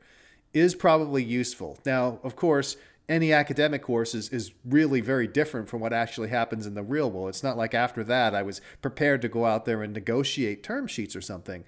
is 0.55 0.77
probably 0.77 1.25
useful. 1.25 1.81
Now, 1.85 2.21
of 2.23 2.37
course, 2.37 2.77
any 3.09 3.33
academic 3.33 3.83
course 3.83 4.15
is, 4.15 4.29
is 4.29 4.53
really 4.65 5.01
very 5.01 5.27
different 5.27 5.69
from 5.69 5.81
what 5.81 5.93
actually 5.93 6.29
happens 6.29 6.65
in 6.65 6.75
the 6.75 6.85
real 6.85 7.11
world. 7.11 7.31
It's 7.31 7.43
not 7.43 7.57
like 7.57 7.75
after 7.75 8.05
that 8.05 8.37
I 8.37 8.43
was 8.43 8.61
prepared 8.83 9.21
to 9.23 9.29
go 9.29 9.47
out 9.47 9.65
there 9.65 9.83
and 9.83 9.93
negotiate 9.93 10.63
term 10.63 10.87
sheets 10.87 11.17
or 11.17 11.23
something. 11.23 11.65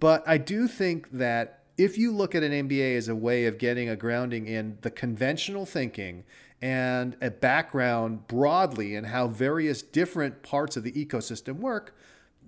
But 0.00 0.26
I 0.26 0.38
do 0.38 0.66
think 0.68 1.10
that 1.10 1.63
if 1.76 1.98
you 1.98 2.12
look 2.12 2.34
at 2.34 2.42
an 2.42 2.52
MBA 2.68 2.96
as 2.96 3.08
a 3.08 3.14
way 3.14 3.46
of 3.46 3.58
getting 3.58 3.88
a 3.88 3.96
grounding 3.96 4.46
in 4.46 4.78
the 4.82 4.90
conventional 4.90 5.66
thinking 5.66 6.24
and 6.62 7.16
a 7.20 7.30
background 7.30 8.26
broadly 8.28 8.94
in 8.94 9.04
how 9.04 9.28
various 9.28 9.82
different 9.82 10.42
parts 10.42 10.76
of 10.76 10.84
the 10.84 10.92
ecosystem 10.92 11.56
work, 11.56 11.94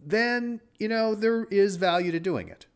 then, 0.04 0.60
you 0.78 0.88
know, 0.88 1.14
there 1.14 1.44
is 1.44 1.76
value 1.76 2.12
to 2.12 2.20
doing 2.20 2.48
it. 2.48 2.66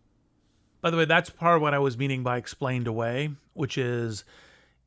By 0.81 0.91
the 0.91 0.97
way, 0.97 1.05
that's 1.05 1.31
part 1.31 1.57
of 1.57 1.63
what 1.63 1.75
I 1.75 1.79
was 1.79 1.97
meaning 1.97 2.23
by 2.23 2.37
explained 2.37 2.87
away, 2.87 3.31
which 3.55 3.79
is, 3.79 4.25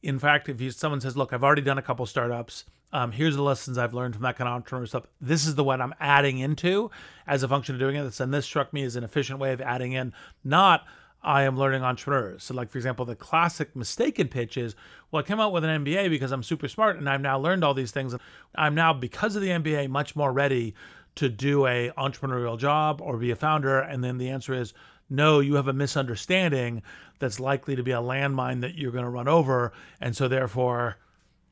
in 0.02 0.20
fact, 0.20 0.50
if 0.50 0.60
you, 0.60 0.72
someone 0.72 1.02
says, 1.02 1.16
look, 1.16 1.34
I've 1.34 1.44
already 1.44 1.62
done 1.62 1.78
a 1.78 1.84
couple 1.84 2.06
startups, 2.06 2.66
um, 2.92 3.12
here's 3.12 3.36
the 3.36 3.42
lessons 3.42 3.78
I've 3.78 3.94
learned 3.94 4.14
from 4.14 4.24
that 4.24 4.36
kind 4.36 4.48
of 4.48 4.54
entrepreneur 4.54 4.86
stuff. 4.86 5.06
This 5.20 5.48
is 5.48 5.56
the 5.56 5.64
one 5.64 5.82
I'm 5.82 5.96
adding 6.00 6.38
into 6.38 6.92
as 7.26 7.42
a 7.42 7.48
function 7.48 7.74
of 7.74 7.80
doing 7.80 7.96
it. 7.96 8.20
And 8.20 8.34
this 8.34 8.46
struck 8.46 8.72
me 8.72 8.84
as 8.84 8.96
an 8.96 9.04
efficient 9.04 9.40
way 9.40 9.52
of 9.54 9.62
adding 9.62 9.94
in, 9.94 10.14
not 10.44 10.86
I 11.24 11.44
am 11.44 11.58
learning 11.58 11.84
entrepreneurs. 11.84 12.44
So, 12.44 12.54
like 12.54 12.70
for 12.70 12.78
example, 12.78 13.06
the 13.06 13.16
classic 13.16 13.76
mistaken 13.76 14.28
pitch 14.28 14.58
is, 14.58 14.76
well, 15.12 15.24
I 15.24 15.28
came 15.28 15.40
out 15.40 15.54
with 15.54 15.64
an 15.64 15.84
MBA 15.84 16.10
because 16.10 16.32
I'm 16.32 16.44
super 16.44 16.68
smart 16.68 16.98
and 16.98 17.10
I've 17.10 17.22
now 17.22 17.40
learned 17.40 17.64
all 17.64 17.74
these 17.74 17.92
things. 17.92 18.14
I'm 18.56 18.76
now, 18.76 18.94
because 18.94 19.36
of 19.36 19.42
the 19.42 19.50
MBA, 19.50 19.90
much 19.90 20.16
more 20.16 20.34
ready 20.34 20.76
to 21.16 21.30
do 21.30 21.66
a 21.66 21.92
entrepreneurial 21.92 22.58
job 22.58 23.02
or 23.02 23.18
be 23.18 23.32
a 23.32 23.36
founder. 23.36 23.80
And 23.80 24.04
then 24.04 24.18
the 24.18 24.30
answer 24.30 24.54
is, 24.54 24.74
no, 25.10 25.40
you 25.40 25.56
have 25.56 25.68
a 25.68 25.74
misunderstanding 25.74 26.82
that's 27.20 27.40
likely 27.40 27.76
to 27.76 27.84
be 27.84 27.92
a 27.92 28.02
landmine 28.02 28.62
that 28.62 28.76
you're 28.76 28.92
going 28.92 29.06
to 29.06 29.10
run 29.10 29.28
over. 29.28 29.72
And 30.02 30.16
so, 30.16 30.28
therefore, 30.28 30.98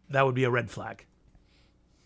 that 0.09 0.25
would 0.25 0.35
be 0.35 0.43
a 0.43 0.49
red 0.49 0.69
flag. 0.69 1.05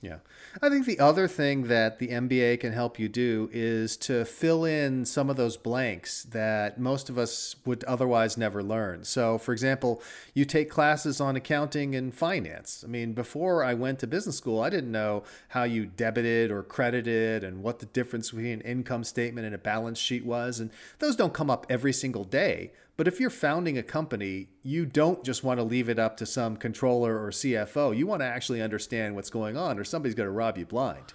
Yeah. 0.06 0.18
I 0.62 0.70
think 0.70 0.86
the 0.86 1.00
other 1.00 1.28
thing 1.28 1.64
that 1.64 1.98
the 1.98 2.10
MBA 2.10 2.60
can 2.60 2.74
help 2.74 3.00
you 3.00 3.10
do 3.10 3.50
is 3.52 3.98
to 3.98 4.24
fill 4.24 4.64
in 4.64 5.04
some 5.04 5.32
of 5.32 5.36
those 5.36 5.58
blanks 5.58 6.24
that 6.26 6.80
most 6.80 7.10
of 7.10 7.18
us 7.18 7.56
would 7.66 7.84
otherwise 7.86 8.38
never 8.38 8.62
learn. 8.62 9.04
So, 9.04 9.40
for 9.40 9.52
example, 9.52 10.04
you 10.36 10.46
take 10.46 10.70
classes 10.70 11.20
on 11.20 11.36
accounting 11.36 11.96
and 11.96 12.14
finance. 12.14 12.84
I 12.86 12.88
mean, 12.88 13.14
before 13.14 13.64
I 13.64 13.74
went 13.74 13.98
to 14.00 14.08
business 14.08 14.38
school, 14.38 14.62
I 14.62 14.70
didn't 14.70 14.92
know 14.92 15.24
how 15.48 15.64
you 15.64 15.88
debited 15.88 16.52
or 16.52 16.62
credited 16.62 17.44
and 17.44 17.64
what 17.64 17.80
the 17.80 17.88
difference 17.88 18.30
between 18.30 18.54
an 18.54 18.62
income 18.62 19.04
statement 19.04 19.48
and 19.48 19.56
a 19.56 19.58
balance 19.58 19.98
sheet 19.98 20.24
was. 20.24 20.60
And 20.60 20.70
those 21.00 21.16
don't 21.16 21.34
come 21.34 21.50
up 21.50 21.66
every 21.68 21.94
single 21.94 22.26
day. 22.26 22.72
But 22.98 23.08
if 23.08 23.20
you're 23.20 23.30
founding 23.30 23.78
a 23.78 23.84
company, 23.84 24.48
you 24.64 24.86
don't 24.86 25.24
just 25.24 25.44
want 25.44 25.60
to 25.60 25.64
leave 25.64 25.90
it 25.90 26.00
up 26.00 26.16
to 26.18 26.26
some 26.26 26.56
controller 26.56 27.22
or 27.22 27.30
CFO. 27.30 27.96
You 27.96 28.08
want 28.08 28.22
to 28.22 28.26
actually 28.26 28.62
understand 28.62 29.16
what's 29.16 29.30
going 29.30 29.58
on, 29.58 29.78
or 29.78 29.84
somebody's 29.84 30.16
going 30.16 30.28
to 30.28 30.32
rob 30.32 30.58
you 30.58 30.66
blind. 30.66 31.14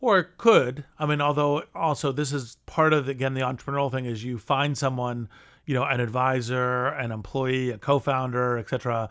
Or 0.00 0.22
could. 0.22 0.84
I 0.98 1.06
mean, 1.06 1.20
although 1.20 1.64
also 1.74 2.12
this 2.12 2.32
is 2.32 2.56
part 2.66 2.92
of 2.92 3.08
again 3.08 3.34
the 3.34 3.42
entrepreneurial 3.42 3.90
thing 3.90 4.06
is 4.06 4.24
you 4.24 4.38
find 4.38 4.76
someone, 4.76 5.28
you 5.66 5.74
know, 5.74 5.84
an 5.84 6.00
advisor, 6.00 6.88
an 6.88 7.12
employee, 7.12 7.70
a 7.70 7.78
co-founder, 7.78 8.58
etc., 8.58 9.08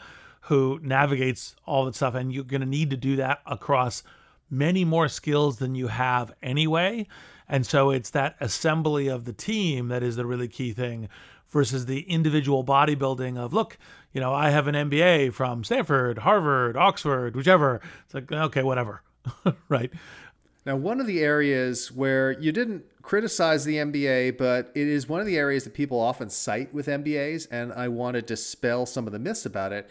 who 0.48 0.80
navigates 0.84 1.56
all 1.66 1.86
that 1.86 1.96
stuff, 1.96 2.16
and 2.16 2.34
you're 2.34 2.44
going 2.44 2.62
to 2.62 2.68
need 2.68 2.90
to 2.90 2.98
do 2.98 3.16
that 3.16 3.40
across 3.46 4.04
many 4.50 4.84
more 4.84 5.08
skills 5.08 5.58
than 5.58 5.74
you 5.74 5.88
have 5.88 6.32
anyway. 6.42 7.08
And 7.48 7.66
so 7.66 7.92
it's 7.92 8.10
that 8.12 8.36
assembly 8.40 9.08
of 9.08 9.26
the 9.26 9.34
team 9.34 9.88
that 9.88 10.04
is 10.04 10.16
the 10.16 10.26
really 10.26 10.48
key 10.48 10.74
thing 10.74 11.10
versus 11.54 11.86
the 11.86 12.02
individual 12.02 12.64
bodybuilding 12.66 13.38
of 13.38 13.54
look 13.54 13.78
you 14.12 14.20
know 14.20 14.34
i 14.34 14.50
have 14.50 14.68
an 14.68 14.76
mba 14.90 15.32
from 15.32 15.64
stanford 15.64 16.18
harvard 16.18 16.76
oxford 16.76 17.36
whichever. 17.36 17.80
It's 18.06 18.14
like 18.14 18.32
okay 18.32 18.64
whatever. 18.64 19.02
Right. 19.70 19.92
Now 20.66 20.76
one 20.76 21.00
of 21.00 21.08
the 21.08 21.22
areas 21.22 21.92
where 21.92 22.32
you 22.34 22.52
didn't 22.52 22.84
criticize 23.02 23.64
the 23.66 23.76
mba 23.78 24.38
but 24.38 24.72
it 24.76 24.88
is 24.88 25.08
one 25.08 25.22
of 25.22 25.28
the 25.28 25.38
areas 25.38 25.64
that 25.66 25.74
people 25.74 26.00
often 26.00 26.30
cite 26.30 26.74
with 26.74 26.88
mbas 26.88 27.48
and 27.52 27.72
i 27.74 27.88
want 27.88 28.16
to 28.16 28.22
dispel 28.22 28.86
some 28.86 29.06
of 29.06 29.14
the 29.14 29.20
myths 29.20 29.46
about 29.46 29.72
it 29.74 29.90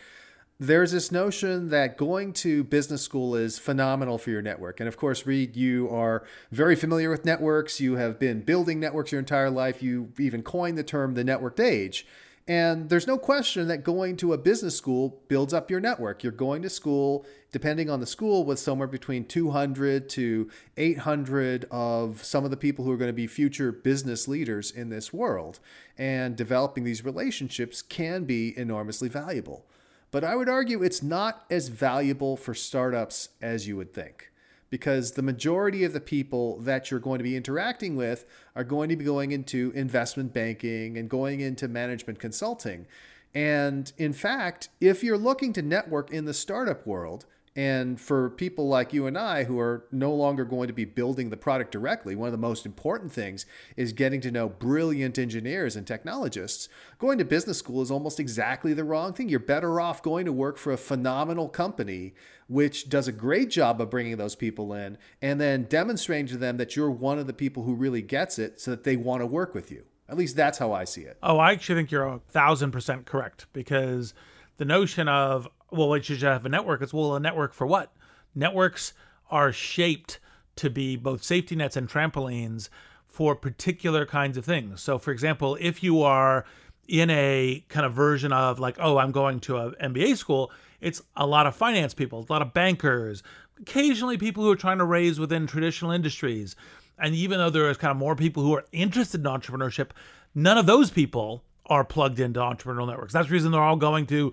there's 0.58 0.92
this 0.92 1.10
notion 1.10 1.70
that 1.70 1.96
going 1.96 2.32
to 2.32 2.62
business 2.64 3.02
school 3.02 3.34
is 3.34 3.58
phenomenal 3.58 4.16
for 4.18 4.30
your 4.30 4.42
network. 4.42 4.78
And 4.78 4.88
of 4.88 4.96
course, 4.96 5.26
Reid, 5.26 5.56
you 5.56 5.88
are 5.90 6.24
very 6.52 6.76
familiar 6.76 7.10
with 7.10 7.24
networks. 7.24 7.80
You 7.80 7.96
have 7.96 8.18
been 8.18 8.42
building 8.42 8.78
networks 8.78 9.10
your 9.10 9.18
entire 9.18 9.50
life. 9.50 9.82
You 9.82 10.12
even 10.20 10.42
coined 10.42 10.78
the 10.78 10.84
term 10.84 11.14
the 11.14 11.24
networked 11.24 11.58
age. 11.58 12.06
And 12.48 12.88
there's 12.88 13.06
no 13.06 13.18
question 13.18 13.68
that 13.68 13.84
going 13.84 14.16
to 14.16 14.32
a 14.32 14.38
business 14.38 14.76
school 14.76 15.22
builds 15.28 15.54
up 15.54 15.70
your 15.70 15.80
network. 15.80 16.24
You're 16.24 16.32
going 16.32 16.62
to 16.62 16.70
school, 16.70 17.24
depending 17.52 17.88
on 17.88 18.00
the 18.00 18.06
school, 18.06 18.44
with 18.44 18.58
somewhere 18.58 18.88
between 18.88 19.26
200 19.26 20.08
to 20.10 20.50
800 20.76 21.66
of 21.70 22.24
some 22.24 22.44
of 22.44 22.50
the 22.50 22.56
people 22.56 22.84
who 22.84 22.90
are 22.90 22.96
going 22.96 23.08
to 23.08 23.12
be 23.12 23.28
future 23.28 23.70
business 23.70 24.26
leaders 24.26 24.72
in 24.72 24.88
this 24.88 25.12
world. 25.12 25.60
And 25.96 26.34
developing 26.34 26.82
these 26.82 27.04
relationships 27.04 27.80
can 27.80 28.24
be 28.24 28.56
enormously 28.58 29.08
valuable. 29.08 29.64
But 30.12 30.24
I 30.24 30.36
would 30.36 30.48
argue 30.48 30.82
it's 30.82 31.02
not 31.02 31.44
as 31.50 31.68
valuable 31.68 32.36
for 32.36 32.54
startups 32.54 33.30
as 33.40 33.66
you 33.66 33.76
would 33.78 33.92
think 33.92 34.30
because 34.68 35.12
the 35.12 35.22
majority 35.22 35.84
of 35.84 35.94
the 35.94 36.00
people 36.00 36.58
that 36.60 36.90
you're 36.90 37.00
going 37.00 37.18
to 37.18 37.24
be 37.24 37.36
interacting 37.36 37.96
with 37.96 38.26
are 38.54 38.62
going 38.62 38.90
to 38.90 38.96
be 38.96 39.04
going 39.04 39.32
into 39.32 39.72
investment 39.74 40.32
banking 40.32 40.96
and 40.96 41.10
going 41.10 41.40
into 41.40 41.66
management 41.66 42.18
consulting. 42.18 42.86
And 43.34 43.90
in 43.96 44.12
fact, 44.12 44.68
if 44.80 45.02
you're 45.02 45.18
looking 45.18 45.54
to 45.54 45.62
network 45.62 46.10
in 46.10 46.26
the 46.26 46.34
startup 46.34 46.86
world, 46.86 47.24
and 47.54 48.00
for 48.00 48.30
people 48.30 48.68
like 48.68 48.94
you 48.94 49.06
and 49.06 49.18
I 49.18 49.44
who 49.44 49.58
are 49.58 49.84
no 49.92 50.14
longer 50.14 50.44
going 50.44 50.68
to 50.68 50.72
be 50.72 50.86
building 50.86 51.28
the 51.28 51.36
product 51.36 51.70
directly, 51.70 52.16
one 52.16 52.28
of 52.28 52.32
the 52.32 52.38
most 52.38 52.64
important 52.64 53.12
things 53.12 53.44
is 53.76 53.92
getting 53.92 54.22
to 54.22 54.30
know 54.30 54.48
brilliant 54.48 55.18
engineers 55.18 55.76
and 55.76 55.86
technologists. 55.86 56.70
Going 56.98 57.18
to 57.18 57.24
business 57.24 57.58
school 57.58 57.82
is 57.82 57.90
almost 57.90 58.18
exactly 58.18 58.72
the 58.72 58.84
wrong 58.84 59.12
thing. 59.12 59.28
You're 59.28 59.38
better 59.38 59.80
off 59.80 60.02
going 60.02 60.24
to 60.24 60.32
work 60.32 60.56
for 60.56 60.72
a 60.72 60.78
phenomenal 60.78 61.48
company 61.48 62.14
which 62.48 62.90
does 62.90 63.08
a 63.08 63.12
great 63.12 63.48
job 63.48 63.80
of 63.80 63.88
bringing 63.88 64.16
those 64.18 64.34
people 64.34 64.74
in 64.74 64.98
and 65.22 65.40
then 65.40 65.64
demonstrating 65.64 66.26
to 66.26 66.36
them 66.36 66.58
that 66.58 66.76
you're 66.76 66.90
one 66.90 67.18
of 67.18 67.26
the 67.26 67.32
people 67.32 67.62
who 67.62 67.74
really 67.74 68.02
gets 68.02 68.38
it 68.38 68.60
so 68.60 68.70
that 68.70 68.84
they 68.84 68.96
want 68.96 69.22
to 69.22 69.26
work 69.26 69.54
with 69.54 69.70
you. 69.70 69.84
At 70.08 70.18
least 70.18 70.36
that's 70.36 70.58
how 70.58 70.72
I 70.72 70.84
see 70.84 71.02
it. 71.02 71.16
Oh, 71.22 71.38
I 71.38 71.52
actually 71.52 71.76
think 71.76 71.90
you're 71.90 72.06
a 72.06 72.18
thousand 72.18 72.70
percent 72.70 73.06
correct 73.06 73.46
because 73.54 74.12
the 74.58 74.66
notion 74.66 75.08
of 75.08 75.48
well, 75.72 75.88
why 75.88 76.00
should 76.00 76.20
you 76.20 76.28
have 76.28 76.46
a 76.46 76.48
network? 76.48 76.82
It's 76.82 76.92
well, 76.92 77.16
a 77.16 77.20
network 77.20 77.54
for 77.54 77.66
what? 77.66 77.92
Networks 78.34 78.92
are 79.30 79.52
shaped 79.52 80.18
to 80.56 80.70
be 80.70 80.96
both 80.96 81.22
safety 81.22 81.56
nets 81.56 81.76
and 81.76 81.88
trampolines 81.88 82.68
for 83.06 83.34
particular 83.34 84.06
kinds 84.06 84.36
of 84.36 84.44
things. 84.44 84.80
So, 84.80 84.98
for 84.98 85.10
example, 85.10 85.56
if 85.60 85.82
you 85.82 86.02
are 86.02 86.44
in 86.88 87.10
a 87.10 87.64
kind 87.68 87.86
of 87.86 87.92
version 87.92 88.32
of 88.32 88.58
like, 88.58 88.76
oh, 88.80 88.98
I'm 88.98 89.12
going 89.12 89.40
to 89.40 89.58
an 89.58 89.94
MBA 89.94 90.16
school, 90.16 90.50
it's 90.80 91.02
a 91.16 91.26
lot 91.26 91.46
of 91.46 91.54
finance 91.54 91.94
people, 91.94 92.26
a 92.28 92.32
lot 92.32 92.42
of 92.42 92.52
bankers, 92.52 93.22
occasionally 93.60 94.18
people 94.18 94.42
who 94.42 94.50
are 94.50 94.56
trying 94.56 94.78
to 94.78 94.84
raise 94.84 95.18
within 95.18 95.46
traditional 95.46 95.90
industries. 95.90 96.56
And 96.98 97.14
even 97.14 97.38
though 97.38 97.50
there 97.50 97.70
is 97.70 97.76
kind 97.76 97.90
of 97.90 97.96
more 97.96 98.16
people 98.16 98.42
who 98.42 98.54
are 98.54 98.64
interested 98.72 99.20
in 99.20 99.26
entrepreneurship, 99.26 99.90
none 100.34 100.58
of 100.58 100.66
those 100.66 100.90
people 100.90 101.44
are 101.66 101.84
plugged 101.84 102.20
into 102.20 102.40
entrepreneurial 102.40 102.88
networks. 102.88 103.12
That's 103.12 103.28
the 103.28 103.32
reason 103.32 103.52
they're 103.52 103.62
all 103.62 103.76
going 103.76 104.06
to 104.06 104.32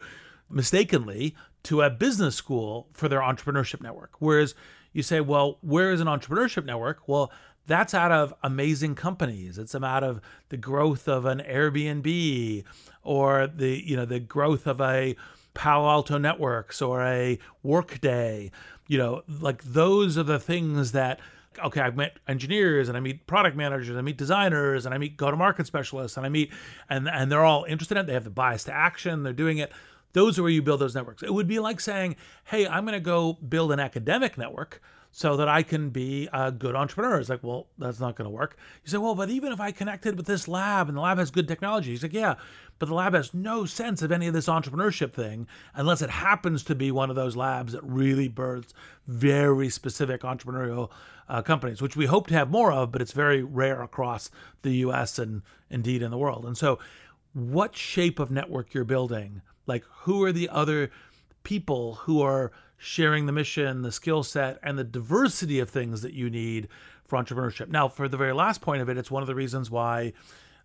mistakenly 0.49 1.35
to 1.63 1.81
a 1.81 1.89
business 1.89 2.35
school 2.35 2.87
for 2.93 3.07
their 3.07 3.19
entrepreneurship 3.19 3.81
network. 3.81 4.11
Whereas 4.19 4.55
you 4.93 5.03
say, 5.03 5.21
well, 5.21 5.57
where 5.61 5.91
is 5.91 6.01
an 6.01 6.07
entrepreneurship 6.07 6.65
network? 6.65 7.07
Well, 7.07 7.31
that's 7.67 7.93
out 7.93 8.11
of 8.11 8.33
amazing 8.43 8.95
companies. 8.95 9.57
It's 9.57 9.75
out 9.75 10.03
of 10.03 10.21
the 10.49 10.57
growth 10.57 11.07
of 11.07 11.25
an 11.25 11.39
Airbnb 11.39 12.63
or 13.03 13.47
the 13.47 13.87
you 13.87 13.95
know 13.95 14.05
the 14.05 14.19
growth 14.19 14.65
of 14.65 14.81
a 14.81 15.15
Palo 15.53 15.87
Alto 15.87 16.17
Networks 16.17 16.81
or 16.81 17.03
a 17.03 17.37
Workday. 17.61 18.51
You 18.87 18.97
know, 18.97 19.21
like 19.39 19.63
those 19.63 20.17
are 20.17 20.23
the 20.23 20.39
things 20.39 20.93
that 20.93 21.19
okay, 21.63 21.81
I've 21.81 21.95
met 21.95 22.17
engineers 22.27 22.87
and 22.87 22.97
I 22.97 23.01
meet 23.01 23.27
product 23.27 23.55
managers, 23.55 23.89
and 23.89 23.97
I 23.97 24.01
meet 24.01 24.17
designers, 24.17 24.85
and 24.85 24.95
I 24.95 24.97
meet 24.97 25.17
go-to-market 25.17 25.67
specialists, 25.67 26.17
and 26.17 26.25
I 26.25 26.29
meet 26.29 26.51
and 26.89 27.07
and 27.07 27.31
they're 27.31 27.45
all 27.45 27.65
interested 27.65 27.97
in 27.97 28.05
it. 28.05 28.07
They 28.07 28.13
have 28.13 28.23
the 28.23 28.31
bias 28.31 28.63
to 28.65 28.73
action, 28.73 29.21
they're 29.21 29.31
doing 29.31 29.59
it. 29.59 29.71
Those 30.13 30.39
are 30.39 30.43
where 30.43 30.51
you 30.51 30.61
build 30.61 30.81
those 30.81 30.95
networks. 30.95 31.23
It 31.23 31.33
would 31.33 31.47
be 31.47 31.59
like 31.59 31.79
saying, 31.79 32.15
hey, 32.45 32.67
I'm 32.67 32.83
going 32.85 32.93
to 32.93 32.99
go 32.99 33.33
build 33.33 33.71
an 33.71 33.79
academic 33.79 34.37
network 34.37 34.81
so 35.11 35.37
that 35.37 35.47
I 35.47 35.63
can 35.63 35.89
be 35.89 36.29
a 36.31 36.51
good 36.51 36.75
entrepreneur. 36.75 37.19
It's 37.19 37.29
like, 37.29 37.43
well, 37.43 37.67
that's 37.77 37.99
not 37.99 38.15
going 38.15 38.29
to 38.29 38.35
work. 38.35 38.57
You 38.83 38.91
say, 38.91 38.97
well, 38.97 39.15
but 39.15 39.29
even 39.29 39.51
if 39.51 39.59
I 39.59 39.71
connected 39.71 40.15
with 40.15 40.27
this 40.27 40.47
lab 40.47 40.87
and 40.87 40.97
the 40.97 41.01
lab 41.01 41.17
has 41.17 41.31
good 41.31 41.47
technology, 41.47 41.91
he's 41.91 42.03
like, 42.03 42.13
yeah, 42.13 42.35
but 42.77 42.87
the 42.87 42.95
lab 42.95 43.13
has 43.13 43.33
no 43.33 43.65
sense 43.65 44.01
of 44.01 44.11
any 44.11 44.27
of 44.27 44.33
this 44.33 44.47
entrepreneurship 44.47 45.13
thing 45.13 45.47
unless 45.73 46.01
it 46.01 46.09
happens 46.09 46.63
to 46.65 46.75
be 46.75 46.91
one 46.91 47.09
of 47.09 47.15
those 47.15 47.35
labs 47.35 47.73
that 47.73 47.83
really 47.83 48.27
births 48.27 48.73
very 49.07 49.69
specific 49.69 50.21
entrepreneurial 50.21 50.91
uh, 51.27 51.41
companies, 51.41 51.81
which 51.81 51.95
we 51.95 52.05
hope 52.05 52.27
to 52.27 52.33
have 52.35 52.49
more 52.49 52.71
of, 52.71 52.91
but 52.91 53.01
it's 53.01 53.11
very 53.11 53.43
rare 53.43 53.81
across 53.81 54.29
the 54.61 54.71
US 54.77 55.19
and 55.19 55.41
indeed 55.69 56.01
in 56.01 56.11
the 56.11 56.17
world. 56.17 56.45
And 56.45 56.57
so, 56.57 56.79
what 57.33 57.75
shape 57.75 58.17
of 58.17 58.31
network 58.31 58.73
you're 58.73 58.83
building 58.83 59.41
like, 59.69 59.85
who 60.01 60.23
are 60.23 60.31
the 60.31 60.49
other 60.49 60.91
people 61.43 61.95
who 61.95 62.21
are 62.21 62.51
sharing 62.77 63.25
the 63.25 63.31
mission, 63.31 63.81
the 63.81 63.91
skill 63.91 64.23
set, 64.23 64.59
and 64.63 64.77
the 64.77 64.83
diversity 64.83 65.59
of 65.59 65.69
things 65.69 66.01
that 66.01 66.13
you 66.13 66.29
need 66.29 66.67
for 67.05 67.17
entrepreneurship? 67.17 67.69
Now, 67.69 67.87
for 67.87 68.07
the 68.07 68.17
very 68.17 68.33
last 68.33 68.61
point 68.61 68.81
of 68.81 68.89
it, 68.89 68.97
it's 68.97 69.11
one 69.11 69.23
of 69.23 69.27
the 69.27 69.35
reasons 69.35 69.71
why, 69.71 70.13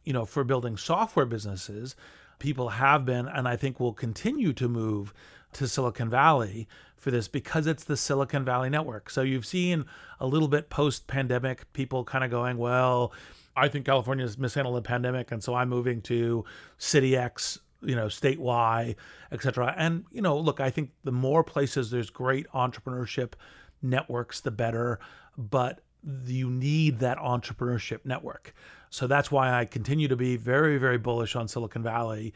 you 0.04 0.12
know, 0.12 0.24
for 0.24 0.42
building 0.42 0.76
software 0.76 1.26
businesses, 1.26 1.94
people 2.38 2.68
have 2.70 3.04
been, 3.04 3.28
and 3.28 3.46
I 3.46 3.56
think 3.56 3.78
will 3.78 3.92
continue 3.92 4.52
to 4.54 4.68
move 4.68 5.14
to 5.52 5.68
Silicon 5.68 6.10
Valley 6.10 6.66
for 6.96 7.10
this 7.10 7.28
because 7.28 7.66
it's 7.66 7.84
the 7.84 7.96
Silicon 7.96 8.44
Valley 8.44 8.70
network. 8.70 9.10
So 9.10 9.22
you've 9.22 9.46
seen 9.46 9.84
a 10.20 10.26
little 10.26 10.48
bit 10.48 10.70
post 10.70 11.06
pandemic 11.06 11.70
people 11.72 12.02
kind 12.02 12.24
of 12.24 12.30
going, 12.30 12.56
well, 12.56 13.12
I 13.56 13.68
think 13.68 13.86
California 13.86 14.24
California's 14.24 14.38
mishandled 14.38 14.76
the 14.76 14.82
pandemic, 14.82 15.30
and 15.30 15.42
so 15.42 15.54
I'm 15.54 15.68
moving 15.68 16.00
to 16.02 16.44
City 16.78 17.16
X 17.16 17.60
you 17.84 17.94
know, 17.94 18.06
statewide, 18.06 18.96
et 19.32 19.42
cetera. 19.42 19.74
And, 19.76 20.04
you 20.10 20.22
know, 20.22 20.38
look, 20.38 20.60
I 20.60 20.70
think 20.70 20.90
the 21.04 21.12
more 21.12 21.44
places 21.44 21.90
there's 21.90 22.10
great 22.10 22.46
entrepreneurship 22.54 23.34
networks, 23.82 24.40
the 24.40 24.50
better. 24.50 24.98
But 25.36 25.80
you 26.26 26.50
need 26.50 26.98
that 27.00 27.18
entrepreneurship 27.18 28.00
network. 28.04 28.54
So 28.90 29.06
that's 29.06 29.30
why 29.30 29.52
I 29.52 29.64
continue 29.64 30.08
to 30.08 30.16
be 30.16 30.36
very, 30.36 30.78
very 30.78 30.98
bullish 30.98 31.34
on 31.34 31.48
Silicon 31.48 31.82
Valley 31.82 32.32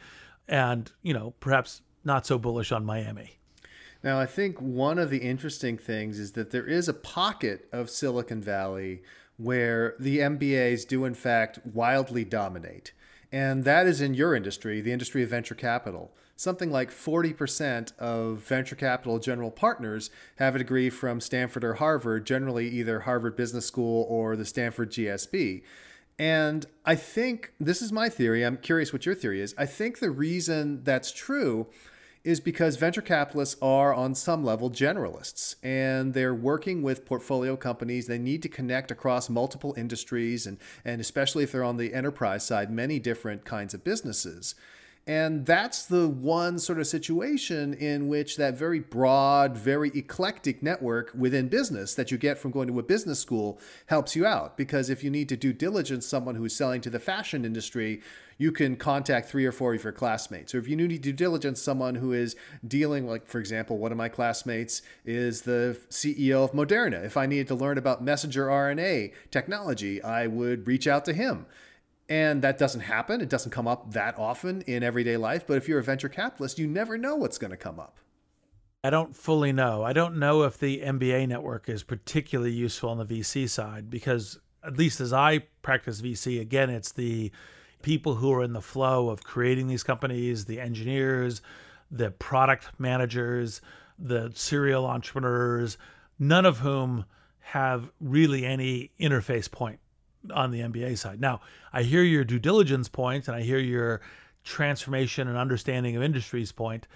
and, 0.47 0.91
you 1.03 1.13
know, 1.13 1.33
perhaps 1.39 1.81
not 2.03 2.25
so 2.25 2.37
bullish 2.37 2.71
on 2.71 2.83
Miami. 2.85 3.37
Now, 4.03 4.19
I 4.19 4.25
think 4.25 4.59
one 4.59 4.97
of 4.97 5.09
the 5.09 5.17
interesting 5.17 5.77
things 5.77 6.19
is 6.19 6.31
that 6.33 6.51
there 6.51 6.65
is 6.65 6.87
a 6.87 6.93
pocket 6.93 7.67
of 7.71 7.89
Silicon 7.89 8.41
Valley 8.41 9.03
where 9.37 9.95
the 9.99 10.19
MBAs 10.19 10.87
do, 10.87 11.05
in 11.05 11.13
fact, 11.13 11.59
wildly 11.65 12.25
dominate. 12.25 12.93
And 13.31 13.63
that 13.63 13.85
is 13.85 14.01
in 14.01 14.13
your 14.13 14.35
industry, 14.35 14.81
the 14.81 14.91
industry 14.91 15.23
of 15.23 15.29
venture 15.29 15.55
capital. 15.55 16.11
Something 16.35 16.71
like 16.71 16.89
40% 16.89 17.97
of 17.99 18.39
venture 18.39 18.75
capital 18.75 19.19
general 19.19 19.51
partners 19.51 20.09
have 20.37 20.55
a 20.55 20.59
degree 20.59 20.89
from 20.89 21.19
Stanford 21.19 21.63
or 21.63 21.75
Harvard, 21.75 22.25
generally 22.25 22.67
either 22.69 23.01
Harvard 23.01 23.35
Business 23.35 23.65
School 23.65 24.05
or 24.09 24.35
the 24.35 24.45
Stanford 24.45 24.91
GSB. 24.91 25.63
And 26.17 26.65
I 26.85 26.95
think 26.95 27.53
this 27.59 27.81
is 27.81 27.91
my 27.91 28.09
theory. 28.09 28.45
I'm 28.45 28.57
curious 28.57 28.91
what 28.91 29.05
your 29.05 29.15
theory 29.15 29.41
is. 29.41 29.53
I 29.57 29.65
think 29.65 29.99
the 29.99 30.11
reason 30.11 30.83
that's 30.83 31.11
true 31.11 31.67
is 32.23 32.39
because 32.39 32.75
venture 32.75 33.01
capitalists 33.01 33.55
are 33.61 33.93
on 33.93 34.13
some 34.13 34.43
level 34.43 34.69
generalists 34.69 35.55
and 35.63 36.13
they're 36.13 36.33
working 36.33 36.81
with 36.81 37.05
portfolio 37.05 37.55
companies. 37.55 38.07
They 38.07 38.17
need 38.17 38.41
to 38.43 38.49
connect 38.49 38.91
across 38.91 39.29
multiple 39.29 39.73
industries 39.77 40.45
and, 40.45 40.57
and 40.83 40.99
especially 40.99 41.43
if 41.43 41.51
they're 41.51 41.63
on 41.63 41.77
the 41.77 41.93
enterprise 41.93 42.45
side, 42.45 42.69
many 42.69 42.99
different 42.99 43.45
kinds 43.45 43.73
of 43.73 43.83
businesses. 43.83 44.55
And 45.09 45.43
that's 45.43 45.87
the 45.87 46.07
one 46.07 46.59
sort 46.59 46.77
of 46.77 46.85
situation 46.85 47.73
in 47.73 48.09
which 48.09 48.37
that 48.37 48.59
very 48.59 48.79
broad, 48.79 49.57
very 49.57 49.89
eclectic 49.95 50.61
network 50.61 51.11
within 51.17 51.47
business 51.47 51.95
that 51.95 52.11
you 52.11 52.19
get 52.19 52.37
from 52.37 52.51
going 52.51 52.67
to 52.67 52.77
a 52.77 52.83
business 52.83 53.19
school 53.19 53.59
helps 53.87 54.15
you 54.15 54.27
out. 54.27 54.55
Because 54.55 54.87
if 54.87 55.03
you 55.03 55.09
need 55.09 55.27
to 55.29 55.35
do 55.35 55.51
diligence 55.51 56.05
someone 56.05 56.35
who's 56.35 56.55
selling 56.55 56.79
to 56.81 56.91
the 56.91 56.99
fashion 56.99 57.43
industry, 57.43 58.03
you 58.37 58.51
can 58.51 58.75
contact 58.75 59.27
three 59.27 59.47
or 59.47 59.51
four 59.51 59.73
of 59.73 59.83
your 59.83 59.91
classmates. 59.91 60.53
Or 60.53 60.59
if 60.59 60.67
you 60.67 60.75
need 60.75 60.89
to 60.89 60.99
due 60.99 61.11
diligence 61.11 61.59
someone 61.59 61.95
who 61.95 62.13
is 62.13 62.35
dealing, 62.67 63.07
like 63.07 63.25
for 63.25 63.39
example, 63.39 63.79
one 63.79 63.91
of 63.91 63.97
my 63.97 64.09
classmates 64.09 64.83
is 65.05 65.41
the 65.41 65.75
CEO 65.89 66.43
of 66.43 66.51
Moderna. 66.51 67.03
If 67.03 67.17
I 67.17 67.25
needed 67.25 67.47
to 67.47 67.55
learn 67.55 67.79
about 67.79 68.03
messenger 68.03 68.45
RNA 68.45 69.13
technology, 69.31 70.03
I 70.03 70.27
would 70.27 70.67
reach 70.67 70.85
out 70.85 71.03
to 71.05 71.13
him. 71.13 71.47
And 72.09 72.41
that 72.41 72.57
doesn't 72.57 72.81
happen. 72.81 73.21
It 73.21 73.29
doesn't 73.29 73.51
come 73.51 73.67
up 73.67 73.93
that 73.93 74.17
often 74.17 74.61
in 74.63 74.81
everyday 74.81 75.15
life. 75.15 75.45
But 75.45 75.57
if 75.57 75.67
you're 75.67 75.79
a 75.79 75.83
venture 75.83 76.09
capitalist, 76.09 76.57
you 76.57 76.67
never 76.67 76.97
know 76.97 77.15
what's 77.15 77.37
going 77.37 77.51
to 77.51 77.57
come 77.57 77.79
up. 77.79 77.99
I 78.83 78.89
don't 78.89 79.15
fully 79.15 79.51
know. 79.51 79.83
I 79.83 79.93
don't 79.93 80.17
know 80.17 80.43
if 80.43 80.57
the 80.57 80.81
MBA 80.81 81.27
network 81.27 81.69
is 81.69 81.83
particularly 81.83 82.51
useful 82.51 82.89
on 82.89 82.97
the 82.97 83.05
VC 83.05 83.47
side 83.47 83.89
because, 83.89 84.39
at 84.63 84.77
least 84.77 85.01
as 85.01 85.13
I 85.13 85.39
practice 85.61 86.01
VC, 86.01 86.41
again, 86.41 86.69
it's 86.69 86.93
the 86.93 87.31
people 87.81 88.15
who 88.15 88.33
are 88.33 88.43
in 88.43 88.53
the 88.53 88.61
flow 88.61 89.09
of 89.09 89.23
creating 89.23 89.67
these 89.67 89.83
companies, 89.83 90.45
the 90.45 90.59
engineers, 90.59 91.41
the 91.91 92.11
product 92.11 92.69
managers, 92.79 93.61
the 93.99 94.31
serial 94.33 94.85
entrepreneurs, 94.85 95.77
none 96.17 96.45
of 96.45 96.59
whom 96.59 97.05
have 97.39 97.91
really 97.99 98.45
any 98.45 98.91
interface 98.99 99.51
point 99.51 99.79
on 100.33 100.51
the 100.51 100.59
MBA 100.61 100.97
side. 100.97 101.19
Now, 101.19 101.41
I 101.73 101.83
hear 101.83 102.03
your 102.03 102.23
due 102.23 102.39
diligence 102.39 102.89
point 102.89 103.27
and 103.27 103.35
I 103.35 103.41
hear 103.41 103.59
your 103.59 104.01
transformation 104.43 105.27
and 105.27 105.37
understanding 105.37 105.95
of 105.95 106.03
industries 106.03 106.51
point. 106.51 106.87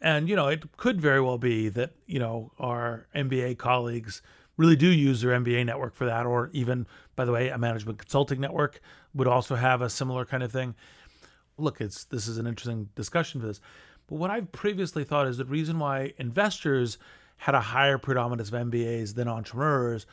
And, 0.00 0.28
you 0.28 0.36
know, 0.36 0.48
it 0.48 0.76
could 0.76 1.00
very 1.00 1.20
well 1.20 1.38
be 1.38 1.68
that, 1.70 1.92
you 2.06 2.18
know, 2.18 2.52
our 2.58 3.06
MBA 3.14 3.58
colleagues 3.58 4.22
really 4.56 4.76
do 4.76 4.88
use 4.88 5.20
their 5.20 5.38
MBA 5.38 5.66
network 5.66 5.94
for 5.94 6.06
that, 6.06 6.26
or 6.26 6.50
even, 6.52 6.86
by 7.16 7.24
the 7.24 7.32
way, 7.32 7.48
a 7.48 7.58
management 7.58 7.98
consulting 7.98 8.40
network 8.40 8.80
would 9.14 9.28
also 9.28 9.54
have 9.54 9.82
a 9.82 9.90
similar 9.90 10.24
kind 10.24 10.42
of 10.42 10.52
thing. 10.52 10.74
Look, 11.56 11.80
it's 11.80 12.04
this 12.04 12.28
is 12.28 12.38
an 12.38 12.46
interesting 12.46 12.88
discussion 12.94 13.40
for 13.40 13.46
this. 13.48 13.60
But 14.06 14.16
what 14.16 14.30
I've 14.30 14.50
previously 14.52 15.04
thought 15.04 15.26
is 15.26 15.36
the 15.36 15.44
reason 15.44 15.78
why 15.78 16.12
investors 16.18 16.98
had 17.36 17.54
a 17.54 17.60
higher 17.60 17.98
predominance 17.98 18.48
of 18.48 18.54
MBAs 18.54 19.14
than 19.14 19.28
entrepreneurs 19.28 20.06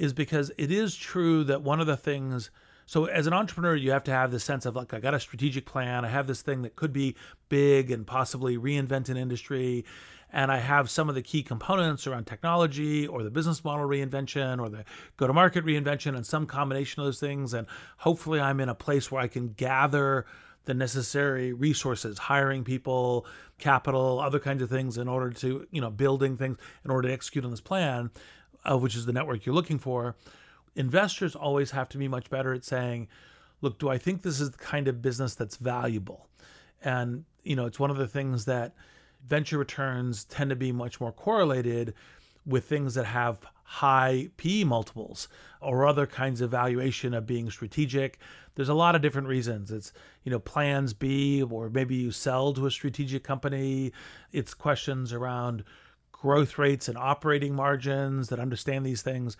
is 0.00 0.14
because 0.14 0.50
it 0.56 0.72
is 0.72 0.96
true 0.96 1.44
that 1.44 1.60
one 1.60 1.78
of 1.78 1.86
the 1.86 1.96
things 1.96 2.50
so 2.86 3.04
as 3.04 3.26
an 3.26 3.34
entrepreneur 3.34 3.76
you 3.76 3.90
have 3.90 4.02
to 4.04 4.10
have 4.10 4.32
this 4.32 4.42
sense 4.42 4.64
of 4.64 4.74
like 4.74 4.94
i 4.94 4.98
got 4.98 5.14
a 5.14 5.20
strategic 5.20 5.66
plan. 5.66 6.04
I 6.04 6.08
have 6.08 6.26
this 6.26 6.40
thing 6.40 6.62
that 6.62 6.74
could 6.74 6.92
be 6.92 7.14
big 7.50 7.90
and 7.90 8.06
possibly 8.06 8.56
reinvent 8.56 9.10
an 9.10 9.18
industry. 9.18 9.84
And 10.32 10.50
i 10.50 10.56
have 10.56 10.88
some 10.88 11.10
of 11.10 11.14
the 11.14 11.22
key 11.22 11.42
components 11.42 12.06
around 12.06 12.26
technology 12.26 13.06
or 13.06 13.22
the 13.22 13.30
business 13.30 13.62
model 13.62 13.86
reinvention 13.86 14.58
or 14.58 14.70
the 14.70 14.84
go 15.18 15.26
to 15.26 15.34
market 15.34 15.66
reinvention 15.66 16.16
and 16.16 16.24
some 16.24 16.46
combination 16.46 17.00
of 17.02 17.06
those 17.06 17.20
things. 17.20 17.52
And 17.52 17.66
hopefully 17.98 18.40
i'm 18.40 18.58
in 18.58 18.70
a 18.70 18.74
place 18.74 19.12
where 19.12 19.20
i 19.20 19.28
can 19.28 19.52
gather 19.52 20.24
the 20.64 20.74
necessary 20.74 21.52
resources 21.52 22.18
hiring 22.18 22.64
people 22.64 23.26
capital 23.58 24.20
other 24.20 24.38
kinds 24.38 24.62
of 24.62 24.70
things 24.70 24.96
in 24.96 25.08
order 25.08 25.30
to 25.30 25.66
you 25.70 25.80
know 25.80 25.90
building 25.90 26.36
things 26.36 26.56
in 26.84 26.90
order 26.90 27.08
to 27.08 27.14
execute 27.14 27.44
on 27.44 27.50
this 27.50 27.60
plan 27.60 28.10
uh, 28.68 28.76
which 28.78 28.96
is 28.96 29.06
the 29.06 29.12
network 29.12 29.46
you're 29.46 29.54
looking 29.54 29.78
for, 29.78 30.16
investors 30.76 31.34
always 31.34 31.70
have 31.70 31.88
to 31.90 31.98
be 31.98 32.08
much 32.08 32.30
better 32.30 32.52
at 32.52 32.64
saying, 32.64 33.08
look, 33.60 33.78
do 33.78 33.88
I 33.88 33.98
think 33.98 34.22
this 34.22 34.40
is 34.40 34.50
the 34.50 34.58
kind 34.58 34.88
of 34.88 35.02
business 35.02 35.34
that's 35.34 35.56
valuable? 35.56 36.28
And, 36.82 37.24
you 37.42 37.56
know, 37.56 37.66
it's 37.66 37.78
one 37.78 37.90
of 37.90 37.96
the 37.96 38.08
things 38.08 38.44
that 38.46 38.74
venture 39.26 39.58
returns 39.58 40.24
tend 40.24 40.50
to 40.50 40.56
be 40.56 40.72
much 40.72 41.00
more 41.00 41.12
correlated 41.12 41.94
with 42.46 42.64
things 42.64 42.94
that 42.94 43.04
have 43.04 43.40
high 43.64 44.28
PE 44.36 44.64
multiples 44.64 45.28
or 45.60 45.86
other 45.86 46.06
kinds 46.06 46.40
of 46.40 46.50
valuation 46.50 47.14
of 47.14 47.26
being 47.26 47.50
strategic. 47.50 48.18
There's 48.54 48.68
a 48.68 48.74
lot 48.74 48.96
of 48.96 49.02
different 49.02 49.28
reasons. 49.28 49.70
It's, 49.70 49.92
you 50.24 50.32
know, 50.32 50.40
plans 50.40 50.92
B, 50.92 51.42
or 51.42 51.70
maybe 51.70 51.94
you 51.94 52.10
sell 52.10 52.52
to 52.54 52.66
a 52.66 52.70
strategic 52.70 53.22
company. 53.22 53.92
It's 54.32 54.54
questions 54.54 55.12
around 55.12 55.62
growth 56.20 56.58
rates 56.58 56.88
and 56.88 56.98
operating 56.98 57.54
margins 57.54 58.28
that 58.28 58.38
understand 58.38 58.84
these 58.84 59.02
things. 59.02 59.36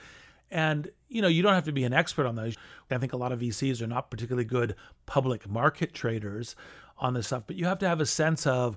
And 0.51 0.91
you 1.09 1.23
know, 1.23 1.29
you 1.29 1.43
don't 1.43 1.55
have 1.55 1.65
to 1.65 1.73
be 1.73 1.85
an 1.85 1.93
expert 1.93 2.27
on 2.27 2.35
those. 2.35 2.57
I 2.91 2.99
think 2.99 3.13
a 3.13 3.17
lot 3.17 3.33
of 3.33 3.41
VCs 3.41 3.83
are 3.83 3.87
not 3.87 4.11
particularly 4.11 4.45
good 4.45 4.75
public 5.07 5.49
market 5.49 5.93
traders 5.95 6.57
on 6.99 7.15
this 7.15 7.29
stuff, 7.29 7.45
but 7.47 7.57
you 7.57 7.67
have 7.67 7.79
to 7.81 7.89
have 7.89 8.01
a 8.01 8.07
sense 8.07 8.47
of, 8.47 8.77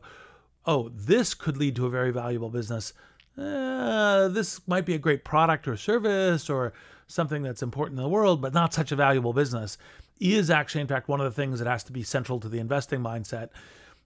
oh, 0.66 0.89
this 0.89 1.34
could 1.34 1.58
lead 1.58 1.76
to 1.76 1.86
a 1.86 1.89
very 1.89 2.12
valuable 2.12 2.50
business. 2.50 2.94
Uh, 3.38 4.28
this 4.28 4.66
might 4.68 4.86
be 4.86 4.94
a 4.94 5.00
great 5.00 5.26
product 5.26 5.68
or 5.68 5.76
service 5.76 6.50
or 6.50 6.74
something 7.08 7.42
that's 7.42 7.63
important 7.63 7.98
in 7.98 8.04
the 8.04 8.10
world, 8.10 8.42
but 8.42 8.54
not 8.54 8.74
such 8.74 8.92
a 8.92 8.96
valuable 8.96 9.34
business. 9.34 9.78
Is 10.20 10.50
actually, 10.50 10.82
in 10.82 10.88
fact, 10.88 11.10
one 11.10 11.20
of 11.20 11.26
the 11.26 11.42
things 11.42 11.60
that 11.60 11.68
has 11.68 11.84
to 11.86 11.92
be 11.92 12.04
central 12.04 12.39
to 12.39 12.48
the 12.48 12.60
investing 12.60 13.00
mindset. 13.00 13.50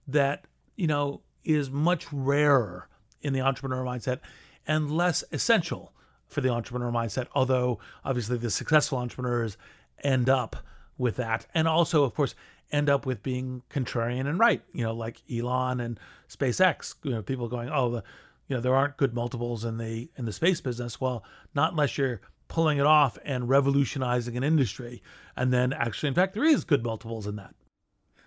That 0.08 0.46
you 0.78 0.86
know, 0.86 1.20
is 1.44 1.70
much 1.70 2.10
rarer 2.12 2.88
in 3.22 3.32
the 3.32 3.40
entrepreneur 3.40 3.84
mindset 3.84 4.20
and 4.66 4.90
less 4.90 5.24
essential 5.32 5.92
for 6.26 6.40
the 6.40 6.50
entrepreneur 6.50 6.92
mindset. 6.92 7.26
Although 7.34 7.78
obviously 8.04 8.36
the 8.36 8.50
successful 8.50 8.98
entrepreneurs 8.98 9.56
end 10.04 10.28
up 10.28 10.56
with 10.96 11.16
that. 11.16 11.46
And 11.54 11.66
also, 11.66 12.04
of 12.04 12.14
course, 12.14 12.34
end 12.70 12.90
up 12.90 13.06
with 13.06 13.22
being 13.22 13.62
contrarian 13.70 14.28
and 14.28 14.38
right, 14.38 14.62
you 14.72 14.84
know, 14.84 14.92
like 14.92 15.22
Elon 15.32 15.80
and 15.80 15.98
SpaceX, 16.28 16.94
you 17.02 17.12
know, 17.12 17.22
people 17.22 17.48
going, 17.48 17.70
oh, 17.70 17.90
the, 17.90 18.04
you 18.48 18.56
know, 18.56 18.60
there 18.60 18.74
aren't 18.74 18.96
good 18.96 19.14
multiples 19.14 19.64
in 19.64 19.78
the 19.78 20.10
in 20.16 20.24
the 20.24 20.32
space 20.32 20.60
business. 20.60 21.00
Well, 21.00 21.24
not 21.54 21.72
unless 21.72 21.96
you're 21.96 22.20
pulling 22.48 22.78
it 22.78 22.86
off 22.86 23.18
and 23.24 23.48
revolutionizing 23.48 24.36
an 24.36 24.42
industry. 24.42 25.02
And 25.36 25.52
then 25.52 25.72
actually, 25.72 26.08
in 26.08 26.14
fact, 26.14 26.34
there 26.34 26.44
is 26.44 26.64
good 26.64 26.82
multiples 26.82 27.26
in 27.26 27.36
that. 27.36 27.54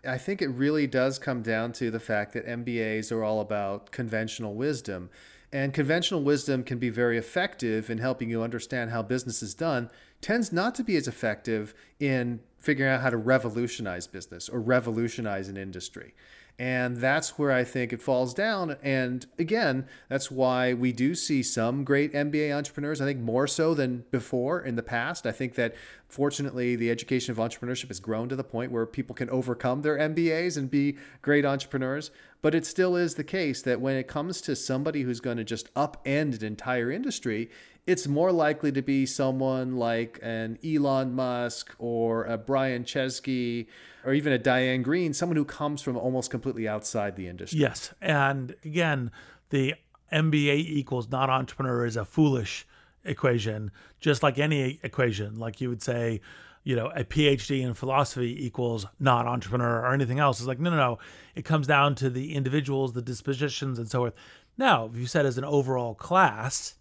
I 0.06 0.18
think 0.18 0.42
it 0.42 0.48
really 0.48 0.88
does 0.88 1.20
come 1.20 1.42
down 1.44 1.74
to 1.74 1.92
the 1.92 2.00
fact 2.00 2.34
that 2.34 2.48
MBAs 2.48 3.12
are 3.12 3.24
all 3.24 3.40
about 3.40 3.92
conventional 3.92 4.56
wisdom. 4.56 5.10
And 5.54 5.74
conventional 5.74 6.24
wisdom 6.24 6.64
can 6.64 6.80
be 6.80 6.90
very 6.90 7.18
effective 7.18 7.90
in 7.90 7.98
helping 7.98 8.30
you 8.30 8.42
understand 8.42 8.90
how 8.90 9.04
business 9.04 9.44
is 9.44 9.54
done, 9.54 9.90
tends 10.22 10.52
not 10.52 10.76
to 10.76 10.84
be 10.84 10.96
as 10.96 11.08
effective 11.08 11.74
in 12.00 12.40
figuring 12.58 12.92
out 12.92 13.02
how 13.02 13.10
to 13.10 13.18
revolutionize 13.18 14.08
business 14.08 14.48
or 14.48 14.60
revolutionize 14.62 15.50
an 15.50 15.58
industry. 15.58 16.14
And 16.60 16.98
that's 16.98 17.40
where 17.40 17.52
I 17.52 17.64
think 17.64 17.92
it 17.92 18.02
falls 18.02 18.34
down. 18.34 18.78
And 18.84 19.26
again, 19.40 19.88
that's 20.10 20.30
why 20.30 20.74
we 20.74 20.92
do 20.92 21.16
see 21.16 21.42
some 21.42 21.84
great 21.84 22.14
MBA 22.14 22.56
entrepreneurs, 22.56 23.02
I 23.02 23.06
think 23.06 23.20
more 23.20 23.48
so 23.48 23.74
than 23.74 24.06
before 24.12 24.62
in 24.62 24.76
the 24.76 24.84
past. 24.84 25.26
I 25.26 25.32
think 25.32 25.56
that 25.56 25.74
fortunately, 26.08 26.76
the 26.76 26.92
education 26.92 27.32
of 27.32 27.38
entrepreneurship 27.38 27.88
has 27.88 28.00
grown 28.00 28.30
to 28.30 28.36
the 28.36 28.44
point 28.44 28.72
where 28.72 28.86
people 28.86 29.16
can 29.16 29.30
overcome 29.30 29.82
their 29.82 29.98
MBAs 29.98 30.58
and 30.58 30.70
be 30.70 30.98
great 31.22 31.46
entrepreneurs. 31.46 32.12
But 32.42 32.56
it 32.56 32.66
still 32.66 32.96
is 32.96 33.16
the 33.16 33.24
case 33.24 33.62
that 33.64 33.82
when 33.82 33.96
it 33.96 34.08
comes 34.08 34.42
to 34.42 34.56
somebody 34.56 35.04
who's 35.04 35.20
going 35.20 35.38
to 35.38 35.44
just 35.44 35.74
upend 35.74 36.40
an 36.40 36.46
entire 36.46 36.92
industry, 36.92 37.50
it's 37.88 38.08
more 38.08 38.32
likely 38.32 38.72
to 38.72 38.82
be 38.82 39.06
someone 39.06 39.76
like 39.76 40.20
an 40.22 40.60
Elon 40.64 41.14
Musk 41.14 41.76
or 41.80 42.26
a 42.26 42.38
Brian 42.38 42.84
Chesky 42.84 43.68
or 44.06 44.14
even 44.14 44.34
a 44.34 44.38
Diane 44.38 44.82
Greene, 44.82 45.14
someone 45.14 45.36
who 45.36 45.46
comes 45.46 45.82
from 45.82 45.98
almost 45.98 46.32
completely 46.32 46.68
outside 46.68 47.16
the 47.16 47.28
industry. 47.28 47.60
Yes. 47.60 47.94
And 48.02 48.56
again, 48.64 49.12
the 49.50 49.76
MBA 50.12 50.58
equals 50.58 51.10
not 51.10 51.30
entrepreneur 51.30 51.86
is 51.86 51.96
a 51.98 52.06
foolish 52.06 52.68
equation, 53.04 53.72
just 54.00 54.24
like 54.24 54.38
any 54.38 54.80
equation. 54.84 55.40
Like 55.40 55.60
you 55.60 55.70
would 55.70 55.82
say, 55.82 56.22
you 56.64 56.76
know, 56.76 56.92
a 56.96 57.04
PhD 57.04 57.62
in 57.62 57.74
philosophy 57.74 58.46
equals 58.46 58.86
not 59.00 59.26
entrepreneur 59.26 59.82
or 59.82 59.94
anything 59.94 60.20
else. 60.20 60.40
It's 60.40 60.48
like, 60.48 60.60
no, 60.60 60.70
no, 60.70 60.78
no. 60.78 61.00
It 61.36 61.46
comes 61.46 61.66
down 61.66 61.96
to 61.96 62.10
the 62.10 62.36
individuals, 62.36 62.94
the 62.94 63.02
dispositions, 63.02 63.80
and 63.80 63.90
so 63.90 64.00
forth. 64.00 64.14
Now, 64.58 64.86
if 64.86 64.96
you 64.96 65.08
said 65.08 65.26
as 65.26 65.40
an 65.40 65.46
overall 65.46 65.96
class, 65.96 66.76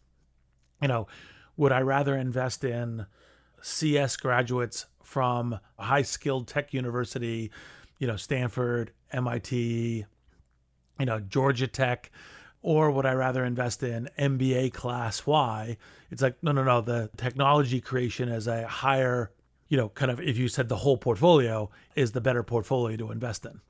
you 0.80 0.88
know, 0.88 1.06
would 1.56 1.72
I 1.72 1.80
rather 1.80 2.16
invest 2.16 2.64
in 2.64 3.06
CS 3.62 4.16
graduates 4.16 4.86
from 5.02 5.58
a 5.78 5.84
high 5.84 6.02
skilled 6.02 6.48
tech 6.48 6.72
university, 6.72 7.50
you 7.98 8.06
know, 8.06 8.16
Stanford, 8.16 8.92
MIT, 9.12 10.06
you 10.98 11.06
know, 11.06 11.20
Georgia 11.20 11.66
Tech, 11.66 12.10
or 12.62 12.90
would 12.90 13.06
I 13.06 13.12
rather 13.12 13.44
invest 13.44 13.82
in 13.82 14.08
MBA 14.18 14.72
class 14.72 15.26
Y? 15.26 15.76
It's 16.10 16.22
like, 16.22 16.42
no, 16.42 16.52
no, 16.52 16.62
no. 16.62 16.80
The 16.80 17.10
technology 17.16 17.80
creation 17.80 18.28
is 18.28 18.46
a 18.46 18.66
higher, 18.66 19.32
you 19.68 19.76
know, 19.76 19.88
kind 19.88 20.10
of, 20.10 20.20
if 20.20 20.36
you 20.36 20.48
said 20.48 20.68
the 20.68 20.76
whole 20.76 20.96
portfolio 20.96 21.70
is 21.94 22.12
the 22.12 22.20
better 22.20 22.42
portfolio 22.42 22.96
to 22.96 23.10
invest 23.10 23.46
in. 23.46 23.60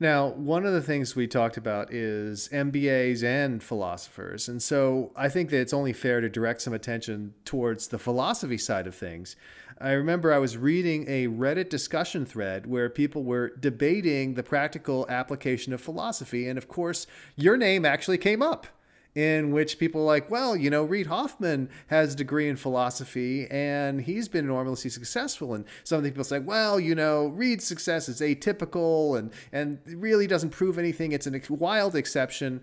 Now, 0.00 0.28
one 0.28 0.66
of 0.66 0.72
the 0.72 0.82
things 0.82 1.14
we 1.14 1.28
talked 1.28 1.56
about 1.56 1.92
is 1.92 2.48
MBAs 2.52 3.22
and 3.22 3.62
philosophers. 3.62 4.48
And 4.48 4.60
so 4.60 5.12
I 5.14 5.28
think 5.28 5.50
that 5.50 5.60
it's 5.60 5.72
only 5.72 5.92
fair 5.92 6.20
to 6.20 6.28
direct 6.28 6.62
some 6.62 6.72
attention 6.72 7.34
towards 7.44 7.88
the 7.88 7.98
philosophy 7.98 8.58
side 8.58 8.88
of 8.88 8.94
things. 8.94 9.36
I 9.80 9.92
remember 9.92 10.32
I 10.32 10.38
was 10.38 10.56
reading 10.56 11.04
a 11.08 11.28
Reddit 11.28 11.68
discussion 11.68 12.26
thread 12.26 12.66
where 12.66 12.88
people 12.88 13.22
were 13.22 13.54
debating 13.60 14.34
the 14.34 14.42
practical 14.42 15.06
application 15.08 15.72
of 15.72 15.80
philosophy. 15.80 16.48
And 16.48 16.58
of 16.58 16.68
course, 16.68 17.06
your 17.36 17.56
name 17.56 17.84
actually 17.84 18.18
came 18.18 18.42
up 18.42 18.66
in 19.14 19.52
which 19.52 19.78
people 19.78 20.02
are 20.02 20.06
like, 20.06 20.30
well, 20.30 20.56
you 20.56 20.70
know, 20.70 20.82
Reid 20.82 21.06
Hoffman 21.06 21.70
has 21.86 22.14
a 22.14 22.16
degree 22.16 22.48
in 22.48 22.56
philosophy 22.56 23.46
and 23.48 24.00
he's 24.00 24.28
been 24.28 24.44
enormously 24.44 24.90
successful. 24.90 25.54
And 25.54 25.64
some 25.84 25.98
of 25.98 26.04
the 26.04 26.10
people 26.10 26.24
say, 26.24 26.40
well, 26.40 26.80
you 26.80 26.94
know, 26.94 27.26
Reid's 27.28 27.64
success 27.64 28.08
is 28.08 28.20
atypical 28.20 29.18
and, 29.18 29.32
and 29.52 29.78
really 29.86 30.26
doesn't 30.26 30.50
prove 30.50 30.78
anything. 30.78 31.12
It's 31.12 31.28
a 31.28 31.40
wild 31.48 31.94
exception. 31.94 32.60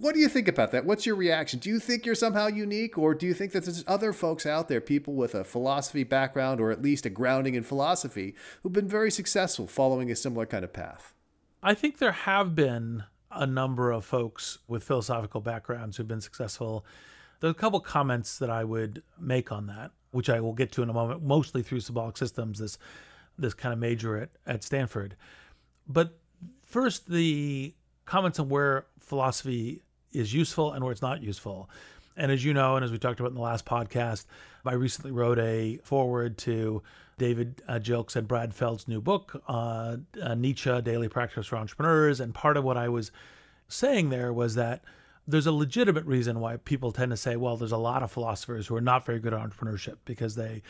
What 0.00 0.14
do 0.14 0.20
you 0.20 0.28
think 0.28 0.48
about 0.48 0.72
that? 0.72 0.84
What's 0.84 1.06
your 1.06 1.16
reaction? 1.16 1.58
Do 1.58 1.70
you 1.70 1.80
think 1.80 2.06
you're 2.06 2.14
somehow 2.14 2.46
unique, 2.46 2.96
or 2.96 3.14
do 3.14 3.26
you 3.26 3.34
think 3.34 3.50
that 3.50 3.64
there's 3.64 3.82
other 3.88 4.12
folks 4.12 4.46
out 4.46 4.68
there, 4.68 4.80
people 4.80 5.14
with 5.14 5.34
a 5.34 5.42
philosophy 5.42 6.04
background 6.04 6.60
or 6.60 6.70
at 6.70 6.82
least 6.82 7.04
a 7.04 7.10
grounding 7.10 7.56
in 7.56 7.64
philosophy, 7.64 8.36
who've 8.62 8.72
been 8.72 8.88
very 8.88 9.10
successful 9.10 9.66
following 9.66 10.10
a 10.10 10.16
similar 10.16 10.46
kind 10.46 10.64
of 10.64 10.72
path? 10.72 11.14
I 11.64 11.74
think 11.74 11.98
there 11.98 12.12
have 12.12 12.54
been 12.54 13.04
a 13.38 13.46
number 13.46 13.90
of 13.92 14.04
folks 14.04 14.58
with 14.66 14.82
philosophical 14.82 15.40
backgrounds 15.40 15.96
who've 15.96 16.08
been 16.08 16.20
successful. 16.20 16.84
There's 17.40 17.52
a 17.52 17.54
couple 17.54 17.80
comments 17.80 18.38
that 18.38 18.50
I 18.50 18.64
would 18.64 19.02
make 19.18 19.52
on 19.52 19.66
that, 19.68 19.92
which 20.10 20.28
I 20.28 20.40
will 20.40 20.52
get 20.52 20.72
to 20.72 20.82
in 20.82 20.90
a 20.90 20.92
moment, 20.92 21.22
mostly 21.22 21.62
through 21.62 21.80
symbolic 21.80 22.16
systems, 22.16 22.58
this 22.58 22.78
this 23.38 23.54
kind 23.54 23.72
of 23.72 23.78
major 23.78 24.16
at, 24.16 24.30
at 24.48 24.64
Stanford. 24.64 25.14
But 25.86 26.18
first, 26.64 27.08
the 27.08 27.72
comments 28.04 28.40
on 28.40 28.48
where 28.48 28.86
philosophy 28.98 29.82
is 30.12 30.34
useful 30.34 30.72
and 30.72 30.82
where 30.82 30.90
it's 30.90 31.02
not 31.02 31.22
useful. 31.22 31.70
And 32.16 32.32
as 32.32 32.44
you 32.44 32.52
know, 32.52 32.74
and 32.74 32.84
as 32.84 32.90
we 32.90 32.98
talked 32.98 33.20
about 33.20 33.28
in 33.28 33.36
the 33.36 33.40
last 33.40 33.64
podcast, 33.64 34.26
I 34.64 34.72
recently 34.72 35.12
wrote 35.12 35.38
a 35.38 35.78
foreword 35.84 36.36
to 36.38 36.82
David 37.18 37.62
uh, 37.68 37.78
Jilk's 37.78 38.16
and 38.16 38.26
Brad 38.26 38.54
Feld's 38.54 38.88
new 38.88 39.00
book, 39.00 39.42
uh, 39.48 39.96
uh, 40.22 40.34
Nietzsche 40.34 40.80
Daily 40.82 41.08
Practice 41.08 41.46
for 41.46 41.56
Entrepreneurs. 41.56 42.20
And 42.20 42.34
part 42.34 42.56
of 42.56 42.64
what 42.64 42.76
I 42.76 42.88
was 42.88 43.10
saying 43.68 44.10
there 44.10 44.32
was 44.32 44.54
that 44.54 44.82
there's 45.26 45.46
a 45.46 45.52
legitimate 45.52 46.06
reason 46.06 46.40
why 46.40 46.56
people 46.56 46.90
tend 46.90 47.10
to 47.10 47.16
say, 47.16 47.36
well, 47.36 47.58
there's 47.58 47.72
a 47.72 47.76
lot 47.76 48.02
of 48.02 48.10
philosophers 48.10 48.66
who 48.66 48.74
are 48.74 48.80
not 48.80 49.04
very 49.04 49.18
good 49.18 49.34
at 49.34 49.40
entrepreneurship 49.40 49.96
because 50.06 50.34
they 50.34 50.62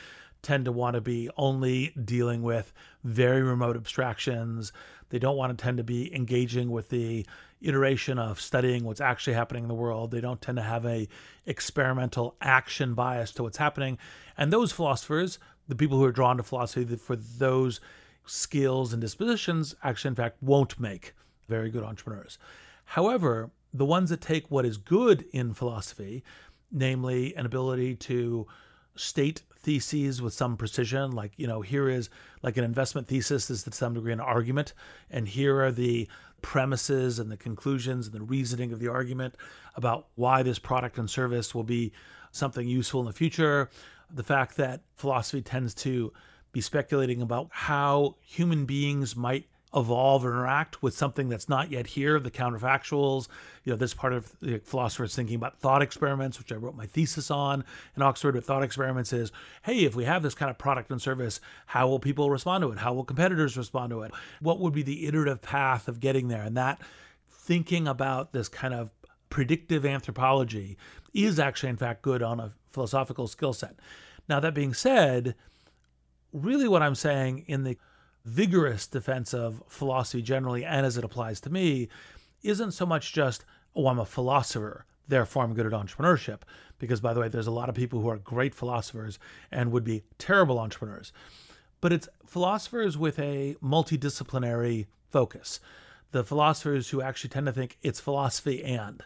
tend 0.43 0.65
to 0.65 0.73
want 0.73 0.95
to 0.95 1.01
be 1.01 1.31
only 1.37 1.93
dealing 2.05 2.43
with 2.43 2.73
very 3.05 3.43
remote 3.43 3.77
abstractions. 3.77 4.73
They 5.11 5.19
don't 5.19 5.37
want 5.37 5.57
to 5.57 5.63
tend 5.63 5.79
to 5.79 5.85
be 5.85 6.15
engaging 6.15 6.71
with 6.71 6.89
the 6.89 7.27
iteration 7.61 8.19
of 8.19 8.41
studying 8.41 8.85
what's 8.85 9.01
actually 9.01 9.35
happening 9.35 9.65
in 9.65 9.69
the 9.69 9.75
world. 9.75 10.11
They 10.11 10.21
don't 10.21 10.41
tend 10.41 10.57
to 10.57 10.63
have 10.63 10.87
a 10.87 11.09
experimental 11.47 12.37
action 12.41 12.95
bias 12.95 13.33
to 13.33 13.43
what's 13.43 13.59
happening. 13.59 13.99
And 14.37 14.53
those 14.53 14.73
philosophers, 14.73 15.39
the 15.69 15.77
people 15.77 15.99
who 15.99 16.05
are 16.05 16.13
drawn 16.13 16.37
to 16.39 16.43
philosophy 16.43 16.97
for 16.97 17.17
those 17.17 17.81
skills 18.27 18.93
and 18.93 19.01
dispositions, 19.01 19.75
actually, 19.83 20.09
in 20.09 20.15
fact, 20.15 20.43
won't 20.43 20.81
make 20.81 21.15
very 21.49 21.71
good 21.71 21.85
entrepreneurs. 21.85 22.39
However, 22.85 23.51
the 23.73 23.85
ones 23.85 24.11
that 24.11 24.21
take 24.21 24.51
what 24.51 24.65
is 24.65 24.77
good 24.77 25.25
in 25.33 25.55
philosophy, 25.55 26.25
namely 26.73 27.35
an 27.37 27.47
ability 27.47 27.95
to 27.97 28.47
state 28.97 29.43
theses 29.61 30.21
with 30.23 30.33
some 30.33 30.57
precision 30.57 31.13
like 31.13 31.33
you 31.37 31.47
know 31.47 31.61
here 31.61 31.89
is 31.89 32.11
like 32.43 32.57
an 32.57 32.65
investment 32.65 33.07
thesis 33.07 33.51
is 33.51 33.63
to 33.63 33.71
some 33.71 33.95
degree 33.95 34.13
an 34.13 34.21
argument 34.21 34.73
and 35.11 35.29
here 35.29 35.63
are 35.63 35.73
the 35.73 36.09
premises 36.43 37.19
and 37.19 37.31
the 37.31 37.37
conclusions 37.37 38.07
and 38.07 38.15
the 38.15 38.23
reasoning 38.23 38.73
of 38.73 38.79
the 38.79 38.89
argument 38.89 39.35
about 39.75 40.07
why 40.15 40.43
this 40.43 40.59
product 40.59 40.99
and 40.99 41.11
service 41.11 41.55
will 41.55 41.65
be 41.65 41.93
something 42.31 42.67
useful 42.67 43.01
in 43.01 43.07
the 43.07 43.13
future. 43.13 43.71
The 44.11 44.23
fact 44.23 44.57
that 44.57 44.81
philosophy 44.97 45.43
tends 45.43 45.75
to 45.77 46.13
be 46.53 46.61
speculating 46.61 47.23
about 47.23 47.49
how 47.51 48.17
human 48.21 48.65
beings 48.65 49.15
might 49.15 49.47
evolve 49.75 50.25
or 50.25 50.31
interact 50.31 50.83
with 50.83 50.95
something 50.95 51.29
that's 51.29 51.47
not 51.49 51.71
yet 51.71 51.87
here, 51.87 52.19
the 52.19 52.31
counterfactuals. 52.31 53.29
You 53.65 53.73
know, 53.73 53.77
this 53.77 53.93
part 53.93 54.15
of 54.15 54.33
the 54.41 54.59
philosophers 54.61 55.15
thinking 55.15 55.37
about 55.37 55.59
thought 55.59 55.83
experiments, 55.83 56.39
which 56.39 56.53
I 56.53 56.57
wrote 56.57 56.75
my 56.75 56.87
thesis 56.87 57.31
on 57.31 57.65
in 57.95 58.03
Oxford 58.03 58.35
with 58.35 58.47
thought 58.47 58.63
experiments 58.63 59.13
is, 59.13 59.31
hey, 59.63 59.85
if 59.85 59.95
we 59.95 60.05
have 60.05 60.23
this 60.23 60.35
kind 60.35 60.51
of 60.51 60.57
product 60.57 60.91
and 60.91 61.03
service, 61.03 61.41
how 61.67 61.87
will 61.87 61.99
people 61.99 62.31
respond 62.31 62.63
to 62.63 62.71
it? 62.73 62.79
How 62.79 62.95
will 62.95 63.05
competitors 63.05 63.59
respond 63.59 63.91
to 63.91 64.03
it? 64.03 64.13
What 64.41 64.59
would 64.59 64.73
be 64.73 64.83
the 64.83 65.07
iterative 65.07 65.43
path 65.43 65.87
of 65.87 66.01
getting 66.01 66.29
there? 66.29 66.43
And 66.43 66.57
that 66.57 66.81
thinking 67.31 67.87
about 67.87 68.33
this 68.33 68.49
kind 68.49 68.73
of 68.73 68.91
predictive 69.31 69.85
anthropology 69.85 70.77
is 71.15 71.39
actually, 71.39 71.71
in 71.71 71.77
fact, 71.77 72.03
good 72.03 72.23
on 72.23 72.41
a 72.41 72.53
philosophical 72.71 73.27
skill 73.27 73.53
set. 73.53 73.77
Now, 74.29 74.41
that 74.41 74.55
being 74.55 74.75
said, 74.75 75.35
really 76.33 76.69
what 76.69 76.83
I'm 76.83 76.95
saying 76.95 77.45
in 77.47 77.65
the 77.65 77.79
vigorous 78.25 78.87
defense 78.87 79.33
of 79.33 79.63
philosophy 79.69 80.21
generally 80.23 80.65
and 80.65 80.85
as 80.85 80.99
it 80.99 81.05
applies 81.05 81.41
to 81.41 81.51
me 81.51 81.89
isn't 82.43 82.73
so 82.73 82.85
much 82.85 83.13
just, 83.13 83.45
oh, 83.75 83.89
I'm 83.89 83.99
a 83.99 84.05
philosopher, 84.05 84.85
therefore 85.09 85.45
I'm 85.45 85.55
good 85.55 85.67
at 85.67 85.73
entrepreneurship. 85.73 86.41
Because, 86.79 87.01
by 87.01 87.13
the 87.13 87.21
way, 87.21 87.29
there's 87.29 87.47
a 87.49 87.53
lot 87.53 87.69
of 87.69 87.75
people 87.75 88.01
who 88.01 88.09
are 88.09 88.19
great 88.19 88.55
philosophers 88.55 89.19
and 89.51 89.73
would 89.73 89.85
be 89.85 90.05
terrible 90.19 90.59
entrepreneurs. 90.59 91.13
But 91.81 91.93
it's 91.93 92.09
philosophers 92.27 92.97
with 92.97 93.19
a 93.19 93.57
multidisciplinary 93.63 94.87
focus. 95.11 95.61
The 96.13 96.25
philosophers 96.25 96.91
who 96.91 97.03
actually 97.03 97.31
tend 97.31 97.47
to 97.47 97.53
think 97.53 97.79
it's 97.83 98.01
philosophy 98.01 98.65
and. 98.65 99.03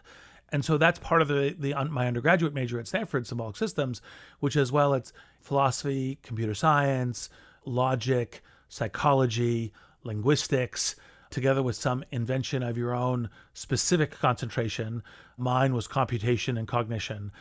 And 0.51 0.63
so 0.63 0.77
that's 0.77 0.99
part 0.99 1.21
of 1.21 1.27
the, 1.27 1.55
the 1.57 1.73
my 1.89 2.07
undergraduate 2.07 2.53
major 2.53 2.79
at 2.79 2.87
Stanford, 2.87 3.25
symbolic 3.25 3.57
systems, 3.57 4.01
which 4.39 4.55
as 4.55 4.71
well 4.71 4.93
it's 4.93 5.11
philosophy, 5.41 6.19
computer 6.21 6.53
science, 6.53 7.29
logic, 7.65 8.43
psychology, 8.69 9.73
linguistics, 10.03 10.95
together 11.31 11.63
with 11.63 11.75
some 11.75 12.03
invention 12.11 12.61
of 12.61 12.77
your 12.77 12.93
own 12.93 13.29
specific 13.53 14.11
concentration. 14.11 15.01
Mine 15.37 15.73
was 15.73 15.87
computation 15.87 16.57
and 16.57 16.67
cognition. 16.67 17.31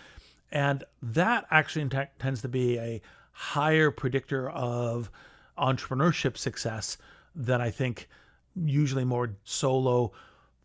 And 0.50 0.84
that 1.02 1.46
actually 1.50 1.88
t- 1.90 1.98
tends 2.18 2.40
to 2.42 2.48
be 2.48 2.78
a 2.78 3.02
higher 3.32 3.90
predictor 3.90 4.48
of 4.50 5.10
entrepreneurship 5.58 6.38
success 6.38 6.96
than 7.34 7.60
I 7.60 7.70
think 7.70 8.08
usually 8.56 9.04
more 9.04 9.36
solo 9.44 10.12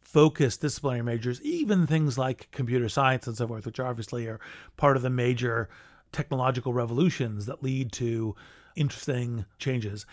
focused 0.01 0.61
disciplinary 0.61 1.03
majors, 1.03 1.41
even 1.41 1.85
things 1.85 2.17
like 2.17 2.49
computer 2.51 2.87
science 2.87 3.27
and 3.27 3.35
so 3.35 3.47
forth, 3.47 3.65
which 3.65 3.79
obviously 3.79 4.25
are 4.27 4.39
part 4.77 4.95
of 4.95 5.03
the 5.03 5.09
major 5.09 5.69
technological 6.11 6.73
revolutions 6.73 7.45
that 7.45 7.61
lead 7.61 7.91
to 7.91 8.35
interesting 8.75 9.45
changes. 9.59 10.05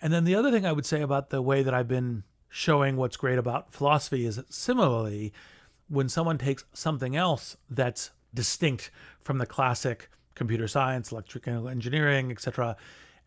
And 0.00 0.12
then 0.12 0.24
the 0.24 0.34
other 0.34 0.50
thing 0.50 0.64
I 0.64 0.72
would 0.72 0.86
say 0.86 1.02
about 1.02 1.30
the 1.30 1.42
way 1.42 1.62
that 1.62 1.74
I've 1.74 1.88
been 1.88 2.24
showing 2.48 2.96
what's 2.96 3.16
great 3.16 3.38
about 3.38 3.72
philosophy 3.72 4.26
is 4.26 4.36
that 4.36 4.52
similarly, 4.52 5.32
when 5.88 6.08
someone 6.08 6.38
takes 6.38 6.64
something 6.72 7.16
else 7.16 7.56
that's 7.68 8.10
distinct 8.32 8.90
from 9.22 9.38
the 9.38 9.46
classic 9.46 10.08
computer 10.34 10.68
science, 10.68 11.12
electrical 11.12 11.68
engineering, 11.68 12.30
etc., 12.30 12.76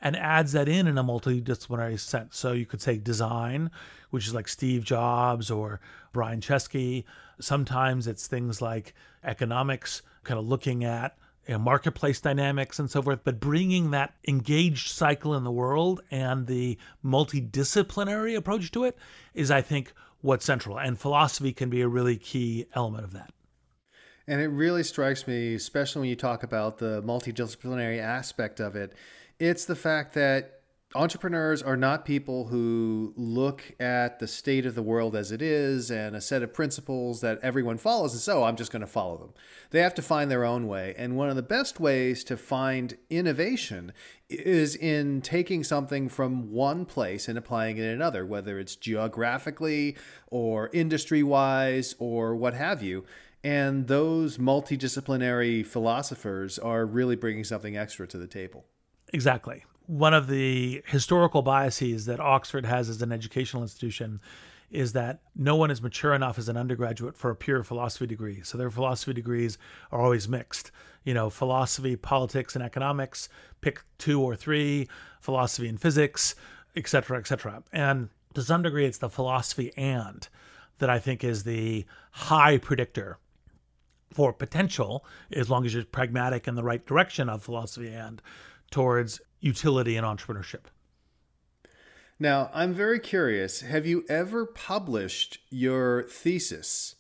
and 0.02 0.16
adds 0.16 0.52
that 0.52 0.70
in 0.70 0.88
in 0.88 0.98
a 0.98 1.04
multidisciplinary 1.04 2.00
sense. 2.00 2.38
So 2.38 2.52
you 2.52 2.66
could 2.66 2.82
say 2.82 2.98
design, 2.98 3.72
which 4.12 4.28
is 4.28 4.34
like 4.34 4.48
Steve 4.48 4.84
Jobs 4.84 5.50
or 5.50 5.80
Brian 6.14 6.42
Chesky. 6.42 7.04
Sometimes 7.40 8.08
it's 8.08 8.28
things 8.28 8.62
like 8.62 8.94
economics, 9.24 10.02
kind 10.24 10.40
of 10.40 10.48
looking 10.48 10.84
at 10.84 11.18
you 11.48 11.54
know, 11.54 11.60
marketplace 11.60 12.20
dynamics 12.20 12.78
and 12.80 12.92
so 12.92 13.02
forth, 13.02 13.20
but 13.24 13.40
bringing 13.40 13.92
that 13.92 14.14
engaged 14.28 14.90
cycle 14.90 15.34
in 15.34 15.44
the 15.44 15.52
world 15.52 16.02
and 16.12 16.46
the 16.46 16.78
multidisciplinary 17.04 18.36
approach 18.36 18.72
to 18.72 18.84
it 18.84 18.98
is, 19.34 19.50
I 19.50 19.62
think, 19.62 19.94
what's 20.22 20.46
central. 20.46 20.78
And 20.78 21.00
philosophy 21.00 21.54
can 21.54 21.70
be 21.70 21.82
a 21.82 21.88
really 21.88 22.18
key 22.18 22.66
element 22.74 23.06
of 23.06 23.14
that. 23.14 23.32
And 24.28 24.42
it 24.42 24.50
really 24.50 24.84
strikes 24.84 25.26
me, 25.26 25.56
especially 25.56 26.02
when 26.02 26.10
you 26.10 26.18
talk 26.18 26.44
about 26.44 26.80
the 26.80 27.02
multidisciplinary 27.04 28.00
aspect 28.00 28.60
of 28.60 28.76
it, 28.76 28.94
it's 29.40 29.66
the 29.66 29.76
fact 29.76 30.14
that 30.16 30.58
entrepreneurs 30.96 31.62
are 31.62 31.76
not 31.76 32.06
people 32.06 32.48
who 32.48 33.14
look 33.18 33.74
at 33.80 34.20
the 34.20 34.28
state 34.28 34.66
of 34.66 34.74
the 34.74 34.82
world 34.82 35.16
as 35.16 35.32
it 35.32 35.42
is 35.42 35.92
and 35.92 36.16
a 36.16 36.22
set 36.22 36.42
of 36.42 36.54
principles 36.54 37.20
that 37.22 37.40
everyone 37.44 37.78
follows 37.78 38.14
and 38.14 38.22
so 38.22 38.44
I'm 38.44 38.56
just 38.56 38.72
going 38.72 38.82
to 38.82 38.88
follow 38.88 39.18
them. 39.18 39.34
They 39.72 39.82
have 39.82 39.94
to 39.96 40.02
find 40.02 40.32
their 40.32 40.46
own 40.46 40.66
way. 40.66 40.96
And 40.98 41.18
one 41.18 41.30
of 41.30 41.36
the 41.36 41.44
best 41.44 41.80
ways 41.80 42.24
to 42.26 42.38
find 42.38 42.98
innovation 43.10 43.92
is 44.30 44.76
in 44.76 45.22
taking 45.22 45.64
something 45.64 46.08
from 46.08 46.52
one 46.52 46.86
place 46.86 47.28
and 47.28 47.38
applying 47.38 47.78
it 47.78 47.84
in 47.84 47.90
another, 47.90 48.26
whether 48.26 48.58
it's 48.58 48.76
geographically 48.76 49.98
or 50.28 50.70
industry 50.72 51.22
wise 51.22 51.96
or 52.00 52.36
what 52.36 52.54
have 52.54 52.82
you. 52.82 53.04
And 53.44 53.88
those 53.88 54.38
multidisciplinary 54.38 55.66
philosophers 55.66 56.58
are 56.58 56.86
really 56.86 57.16
bringing 57.16 57.44
something 57.44 57.78
extra 57.78 58.08
to 58.08 58.18
the 58.18 58.28
table. 58.28 58.66
Exactly 59.14 59.64
one 59.88 60.14
of 60.14 60.28
the 60.28 60.84
historical 60.86 61.42
biases 61.42 62.06
that 62.06 62.20
Oxford 62.20 62.66
has 62.66 62.90
as 62.90 63.02
an 63.02 63.12
educational 63.12 63.64
institution 63.64 64.20
is 64.70 64.92
that 64.92 65.22
no 65.34 65.56
one 65.56 65.72
is 65.72 65.82
mature 65.82 66.14
enough 66.14 66.38
as 66.38 66.50
an 66.50 66.58
undergraduate 66.58 67.16
for 67.16 67.32
a 67.32 67.36
pure 67.36 67.64
philosophy 67.64 68.06
degree. 68.06 68.42
So 68.44 68.58
their 68.58 68.70
philosophy 68.70 69.14
degrees 69.14 69.58
are 69.94 70.02
always 70.02 70.28
mixed. 70.28 70.72
You 71.06 71.14
know, 71.14 71.30
philosophy, 71.30 71.96
politics, 71.96 72.54
and 72.54 72.64
economics, 72.64 73.30
pick 73.62 73.82
two 73.98 74.22
or 74.22 74.36
three, 74.36 74.90
philosophy 75.22 75.70
and 75.70 75.80
physics, 75.80 76.36
et 76.76 76.86
cetera, 76.90 77.18
et 77.18 77.28
cetera. 77.28 77.64
And 77.72 78.10
to 78.34 78.42
some 78.42 78.62
degree, 78.62 78.86
it's 78.86 78.98
the 78.98 79.10
philosophy 79.10 79.72
and 79.78 80.28
that 80.80 80.90
I 80.90 81.00
think 81.00 81.24
is 81.24 81.46
the 81.46 81.86
high 82.12 82.58
predictor 82.58 83.20
for 84.14 84.34
potential, 84.34 85.06
as 85.32 85.50
long 85.50 85.66
as 85.66 85.74
you're 85.74 85.86
pragmatic 85.86 86.46
in 86.46 86.56
the 86.56 86.64
right 86.64 86.86
direction 86.86 87.30
of 87.30 87.42
philosophy 87.42 87.88
and 87.88 88.22
towards 88.72 89.22
utility 89.40 89.96
and 89.96 90.06
entrepreneurship. 90.06 90.66
Now, 92.20 92.50
I'm 92.54 92.74
very 92.74 93.00
curious. 93.00 93.62
Have 93.62 93.86
you 93.86 94.04
ever 94.10 94.46
published 94.46 95.40
your 95.50 96.08
thesis? 96.08 96.96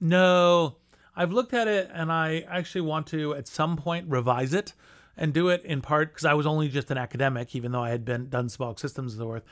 No, 0.00 0.76
I've 1.16 1.32
looked 1.32 1.54
at 1.54 1.66
it 1.66 1.90
and 1.92 2.12
I 2.12 2.44
actually 2.48 2.82
want 2.82 3.06
to 3.08 3.34
at 3.34 3.48
some 3.48 3.76
point 3.76 4.08
revise 4.08 4.54
it 4.54 4.74
and 5.16 5.32
do 5.32 5.48
it 5.48 5.64
in 5.64 5.80
part 5.80 6.12
because 6.12 6.24
I 6.24 6.34
was 6.34 6.46
only 6.46 6.68
just 6.68 6.90
an 6.90 6.98
academic, 6.98 7.54
even 7.54 7.72
though 7.72 7.82
I 7.82 7.90
had 7.90 8.04
been 8.04 8.28
done 8.28 8.48
symbolic 8.48 8.78
systems 8.78 9.14
and 9.14 9.20
so 9.20 9.26
forth. 9.26 9.44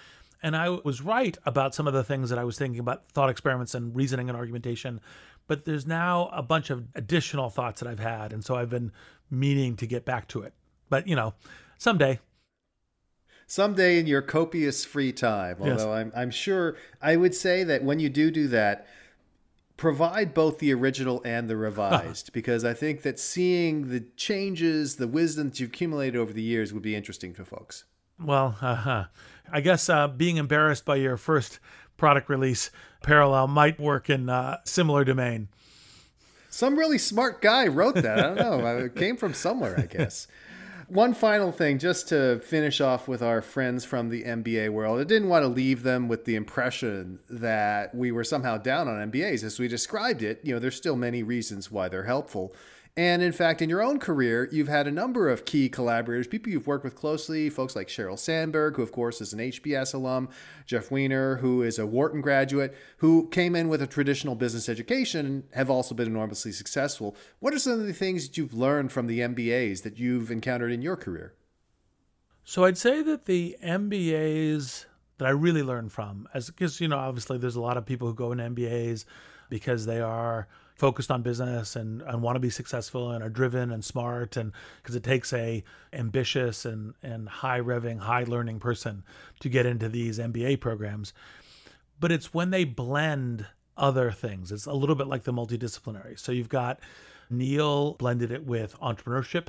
And 0.43 0.57
I 0.57 0.69
was 0.71 1.01
right 1.01 1.37
about 1.47 1.75
some 1.75 1.87
of 1.87 1.95
the 1.95 2.03
things 2.03 2.31
that 2.31 2.39
I 2.39 2.45
was 2.45 2.59
thinking 2.59 2.81
about 2.81 3.09
thought 3.13 3.31
experiments 3.31 3.75
and 3.75 3.95
reasoning 3.95 4.29
and 4.29 4.37
argumentation. 4.37 5.01
But 5.47 5.65
there's 5.65 5.87
now 5.87 6.31
a 6.33 6.43
bunch 6.43 6.71
of 6.71 6.87
additional 6.95 7.49
thoughts 7.49 7.81
that 7.81 7.89
I've 7.89 8.01
had. 8.01 8.33
And 8.33 8.45
so 8.45 8.57
I've 8.57 8.71
been 8.71 8.91
meaning 9.31 9.77
to 9.77 9.87
get 9.87 10.05
back 10.05 10.27
to 10.29 10.43
it. 10.43 10.53
But, 10.93 11.09
you 11.09 11.17
know, 11.17 11.33
someday. 11.79 12.21
Someday 13.47 13.99
in 13.99 14.07
your 14.07 14.21
copious 14.21 14.85
free 14.85 15.11
time. 15.11 15.57
Although 15.59 15.73
yes. 15.73 15.85
I'm, 15.85 16.13
I'm 16.15 16.31
sure 16.31 16.77
I 17.01 17.17
would 17.17 17.35
say 17.35 17.65
that 17.65 17.83
when 17.83 17.99
you 17.99 18.11
do 18.11 18.31
do 18.31 18.47
that, 18.49 18.87
provide 19.79 20.35
both 20.35 20.59
the 20.59 20.71
original 20.75 21.23
and 21.25 21.49
the 21.49 21.57
revised 21.69 22.35
because 22.35 22.63
I 22.63 22.75
think 22.75 23.01
that 23.03 23.19
seeing 23.19 23.89
the 23.89 24.01
changes, 24.17 24.97
the 24.97 25.09
wisdom 25.09 25.49
that 25.49 25.61
you've 25.61 25.71
accumulated 25.71 26.15
over 26.15 26.35
the 26.35 26.43
years 26.43 26.75
would 26.75 26.83
be 26.83 26.95
interesting 26.95 27.33
for 27.33 27.47
folks. 27.47 27.85
Well, 28.23 28.59
uh-huh. 28.61 29.07
I 29.51 29.61
guess 29.63 29.89
uh, 29.89 30.09
being 30.09 30.37
embarrassed 30.37 30.85
by 30.85 30.97
your 30.97 31.17
first 31.17 31.59
product 31.97 32.29
release 32.29 32.71
parallel 33.03 33.49
might 33.49 33.81
work 33.81 34.11
in 34.11 34.29
uh, 34.29 34.59
similar 34.67 35.05
domain. 35.05 35.49
Some 36.51 36.79
really 36.79 36.99
smart 36.99 37.41
guy 37.41 37.67
wrote 37.67 37.95
that. 37.95 38.19
I 38.19 38.23
don't 38.35 38.37
know. 38.37 38.77
it 38.85 38.95
came 38.95 39.17
from 39.17 39.33
somewhere, 39.33 39.75
I 39.81 39.87
guess. 39.87 40.27
One 40.93 41.15
final 41.15 41.53
thing, 41.53 41.79
just 41.79 42.11
to 42.11 42.39
finish 42.41 42.79
off 42.83 43.09
with 43.09 43.23
our 43.23 43.41
friends 43.41 43.83
from 43.83 44.11
the 44.11 44.25
MBA 44.25 44.69
world. 44.69 45.01
I 45.01 45.05
didn't 45.05 45.31
want 45.31 45.43
to 45.43 45.49
leave 45.49 45.85
them 45.85 46.07
with 46.07 46.27
the 46.27 46.35
impression 46.35 47.19
that 47.31 47.95
we 47.95 48.13
were 48.13 48.25
somehow 48.25 48.59
down 48.59 48.89
on 48.89 49.11
MBAs. 49.11 49.43
As 49.43 49.59
we 49.59 49.69
described 49.69 50.23
it, 50.23 50.41
you 50.43 50.53
know, 50.53 50.59
there's 50.59 50.77
still 50.77 50.97
many 50.97 51.23
reasons 51.23 51.71
why 51.71 51.89
they're 51.89 52.03
helpful. 52.03 52.55
And 52.95 53.23
in 53.23 53.33
fact, 53.33 53.63
in 53.63 53.71
your 53.71 53.83
own 53.83 53.99
career, 53.99 54.51
you've 54.53 54.69
had 54.69 54.87
a 54.87 54.91
number 54.91 55.31
of 55.31 55.47
key 55.47 55.71
collaborators, 55.71 56.27
people 56.27 56.53
you've 56.53 56.67
worked 56.67 56.85
with 56.85 56.95
closely, 56.95 57.49
folks 57.49 57.75
like 57.75 57.89
Sheryl 57.89 58.19
Sandberg, 58.19 58.77
who, 58.77 58.83
of 58.83 58.93
course, 58.93 59.23
is 59.23 59.33
an 59.33 59.39
HBS 59.39 59.95
alum, 59.95 60.29
Jeff 60.67 60.91
Weiner, 60.91 61.37
who 61.37 61.63
is 61.63 61.79
a 61.79 61.87
Wharton 61.87 62.21
graduate, 62.21 62.77
who 62.99 63.29
came 63.31 63.57
in 63.57 63.71
with 63.71 63.81
a 63.81 63.87
traditional 63.87 64.35
business 64.35 64.69
education 64.69 65.25
and 65.25 65.45
have 65.55 65.71
also 65.71 65.95
been 65.95 66.07
enormously 66.07 66.53
successful. 66.53 67.17
What 67.39 67.55
are 67.55 67.59
some 67.59 67.81
of 67.81 67.87
the 67.87 67.95
things 67.95 68.29
that 68.29 68.37
you've 68.37 68.53
learned 68.53 68.93
from 68.93 69.07
the 69.07 69.21
MBAs 69.21 69.83
that 69.85 69.99
you've 69.99 70.31
encountered 70.31 70.71
in 70.71 70.83
your 70.83 70.97
career? 70.97 71.33
So 72.45 72.65
I'd 72.65 72.77
say 72.77 73.01
that 73.03 73.25
the 73.25 73.57
MBAs 73.65 74.85
that 75.17 75.27
I 75.27 75.31
really 75.31 75.63
learned 75.63 75.93
from, 75.93 76.29
as 76.35 76.51
because 76.51 76.79
you 76.79 76.89
know, 76.89 76.99
obviously 76.99 77.39
there's 77.39 77.57
a 77.57 77.61
lot 77.61 77.79
of 77.79 77.87
people 77.87 78.09
who 78.09 78.15
go 78.15 78.33
in 78.33 78.39
MBAs 78.39 79.07
because 79.49 79.87
they 79.87 80.01
are 80.01 80.47
focused 80.75 81.11
on 81.11 81.23
business 81.23 81.77
and, 81.77 82.03
and 82.03 82.23
want 82.23 82.37
to 82.37 82.41
be 82.41 82.51
successful 82.51 83.11
and 83.11 83.23
are 83.23 83.29
driven 83.29 83.71
and 83.71 83.85
smart 83.85 84.37
and 84.37 84.53
because 84.83 84.95
it 84.95 85.03
takes 85.03 85.33
a 85.33 85.63
ambitious 85.93 86.65
and, 86.65 86.95
and 87.03 87.29
high 87.29 87.61
revving, 87.61 87.99
high 87.99 88.25
learning 88.25 88.59
person 88.59 89.05
to 89.41 89.49
get 89.49 89.67
into 89.67 89.89
these 89.89 90.19
MBA 90.19 90.61
programs. 90.61 91.13
But 92.01 92.11
it's 92.11 92.35
when 92.35 92.51
they 92.51 92.65
blend 92.65 93.47
other 93.77 94.11
things. 94.11 94.53
It's 94.53 94.67
a 94.67 94.73
little 94.73 94.95
bit 94.95 95.07
like 95.07 95.25
the 95.25 95.33
multidisciplinary. 95.33 96.19
So 96.19 96.33
you've 96.33 96.49
got 96.49 96.81
Neil 97.31 97.95
blended 97.95 98.31
it 98.31 98.45
with 98.45 98.79
entrepreneurship, 98.81 99.49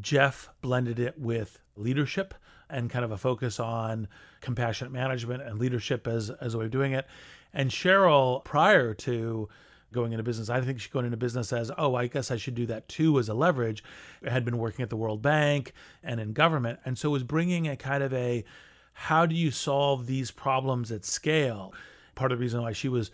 Jeff 0.00 0.50
blended 0.60 0.98
it 0.98 1.18
with 1.18 1.60
leadership 1.76 2.34
and 2.68 2.90
kind 2.90 3.04
of 3.04 3.12
a 3.12 3.16
focus 3.16 3.60
on 3.60 4.08
compassionate 4.40 4.92
management 4.92 5.42
and 5.42 5.58
leadership 5.58 6.06
as, 6.06 6.30
as 6.30 6.54
a 6.54 6.58
way 6.58 6.64
of 6.66 6.70
doing 6.70 6.92
it. 6.92 7.06
And 7.52 7.70
Sheryl 7.70 8.44
prior 8.44 8.94
to 8.94 9.48
going 9.94 10.12
into 10.12 10.22
business. 10.22 10.50
I 10.50 10.60
think 10.60 10.80
she's 10.80 10.92
going 10.92 11.06
into 11.06 11.16
business 11.16 11.52
as, 11.52 11.70
oh, 11.78 11.94
I 11.94 12.06
guess 12.06 12.30
I 12.30 12.36
should 12.36 12.54
do 12.54 12.66
that 12.66 12.88
too 12.88 13.18
as 13.18 13.28
a 13.28 13.34
leverage. 13.34 13.82
I 14.26 14.30
had 14.30 14.44
been 14.44 14.58
working 14.58 14.82
at 14.82 14.90
the 14.90 14.96
World 14.96 15.22
Bank 15.22 15.72
and 16.02 16.20
in 16.20 16.32
government. 16.32 16.80
And 16.84 16.98
so 16.98 17.10
was 17.10 17.22
bringing 17.22 17.68
a 17.68 17.76
kind 17.76 18.02
of 18.02 18.12
a, 18.12 18.44
how 18.92 19.24
do 19.24 19.34
you 19.34 19.50
solve 19.50 20.06
these 20.06 20.30
problems 20.30 20.92
at 20.92 21.04
scale? 21.04 21.72
Part 22.14 22.32
of 22.32 22.38
the 22.38 22.42
reason 22.42 22.62
why 22.62 22.72
she 22.72 22.88
was 22.88 23.10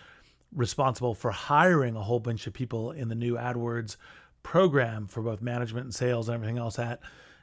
responsible 0.55 1.15
for 1.15 1.31
hiring 1.31 1.95
a 1.95 2.03
whole 2.03 2.21
bunch 2.21 2.47
of 2.47 2.53
people 2.53 2.91
in 2.91 3.09
the 3.09 3.15
new 3.15 3.37
AdWords 3.37 3.97
program 4.43 5.07
for 5.07 5.23
both 5.23 5.41
management 5.41 5.85
and 5.85 5.95
sales 5.95 6.29
and 6.29 6.35
everything 6.35 6.59
else 6.59 6.79
at 6.79 7.01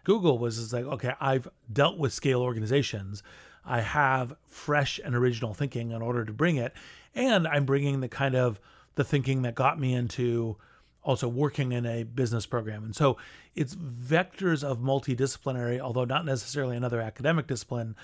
Google 0.08 0.38
was 0.38 0.58
is 0.58 0.72
like, 0.72 0.86
okay, 0.86 1.12
I've 1.20 1.50
dealt 1.72 1.98
with 1.98 2.14
scale 2.14 2.42
organizations. 2.42 3.24
I 3.66 3.82
have 3.82 4.34
fresh 4.48 5.02
and 5.04 5.14
original 5.14 5.54
thinking 5.54 5.92
in 5.92 6.02
order 6.02 6.24
to 6.24 6.32
bring 6.32 6.56
it. 6.56 6.74
And 7.14 7.46
I'm 7.46 7.66
bringing 7.66 8.00
the 8.00 8.08
kind 8.08 8.34
of 8.34 8.58
the 8.98 9.04
thinking 9.04 9.44
that 9.44 9.56
got 9.56 9.80
me 9.80 9.94
into 9.94 10.58
also 11.04 11.28
working 11.28 11.72
in 11.72 11.86
a 11.86 12.04
business 12.04 12.46
program. 12.46 12.84
And 12.84 12.96
so 12.96 13.16
it's 13.56 13.76
vectors 13.76 14.64
of 14.64 14.80
multidisciplinary, 14.80 15.80
although 15.80 16.04
not 16.04 16.26
necessarily 16.26 16.76
another 16.76 17.00
academic 17.00 17.48
discipline, 17.48 17.96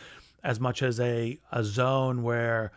as 0.43 0.59
much 0.59 0.81
as 0.81 0.99
a, 0.99 1.39
a 1.51 1.63
zone 1.63 2.23
where 2.23 2.71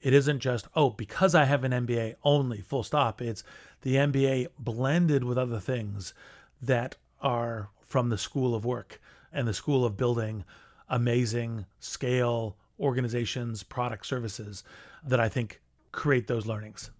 it 0.00 0.14
isn't 0.14 0.40
just, 0.40 0.66
oh, 0.74 0.90
because 0.90 1.34
I 1.34 1.44
have 1.44 1.62
an 1.62 1.72
MBA 1.72 2.16
only, 2.24 2.62
full 2.62 2.82
stop. 2.82 3.20
It's 3.20 3.44
the 3.82 3.96
MBA 3.96 4.48
blended 4.58 5.22
with 5.22 5.38
other 5.38 5.60
things 5.60 6.14
that 6.62 6.96
are 7.20 7.68
from 7.86 8.08
the 8.08 8.18
school 8.18 8.54
of 8.54 8.64
work 8.64 9.00
and 9.32 9.46
the 9.46 9.54
school 9.54 9.84
of 9.84 9.96
building 9.96 10.44
amazing 10.88 11.66
scale 11.78 12.56
organizations, 12.80 13.62
product 13.62 14.06
services 14.06 14.64
that 15.04 15.20
I 15.20 15.28
think 15.28 15.60
create 15.92 16.26
those 16.26 16.46
learnings. 16.46 16.90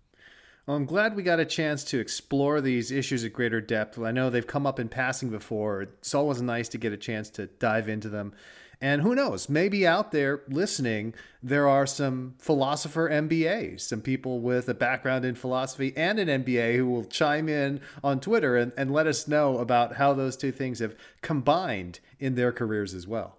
Well, 0.71 0.77
I'm 0.77 0.85
glad 0.85 1.17
we 1.17 1.25
got 1.25 1.41
a 1.41 1.45
chance 1.45 1.83
to 1.87 1.99
explore 1.99 2.61
these 2.61 2.93
issues 2.93 3.25
at 3.25 3.33
greater 3.33 3.61
depth. 3.61 3.99
I 3.99 4.13
know 4.13 4.31
they've 4.31 4.47
come 4.47 4.69
up 4.69 4.79
in 4.79 4.89
passing 4.89 5.29
before. 5.29 5.83
It's 5.83 6.15
always 6.15 6.41
nice 6.41 6.69
to 6.69 6.79
get 6.79 6.93
a 6.93 6.97
chance 6.97 7.29
to 7.31 7.47
dive 7.47 7.89
into 7.89 8.09
them. 8.09 8.33
And 8.81 9.03
who 9.03 9.17
knows, 9.17 9.49
maybe 9.49 9.85
out 9.85 10.13
there 10.13 10.43
listening, 10.47 11.15
there 11.43 11.67
are 11.67 11.89
some 11.89 12.37
philosopher 12.39 13.11
MBAs, 13.11 13.81
some 13.81 14.01
people 14.01 14.39
with 14.39 14.69
a 14.69 14.75
background 14.75 15.25
in 15.25 15.35
philosophy 15.35 15.93
and 15.97 16.21
an 16.21 16.45
MBA 16.45 16.77
who 16.77 16.87
will 16.87 17.05
chime 17.05 17.49
in 17.49 17.81
on 18.05 18.21
Twitter 18.21 18.57
and, 18.57 18.71
and 18.77 18.93
let 18.93 19.09
us 19.09 19.27
know 19.27 19.59
about 19.59 19.97
how 19.97 20.15
those 20.15 20.37
two 20.37 20.53
things 20.53 20.79
have 20.79 20.95
combined 21.21 21.99
in 22.21 22.37
their 22.37 22.53
careers 22.53 22.95
as 22.95 23.09
well. 23.09 23.39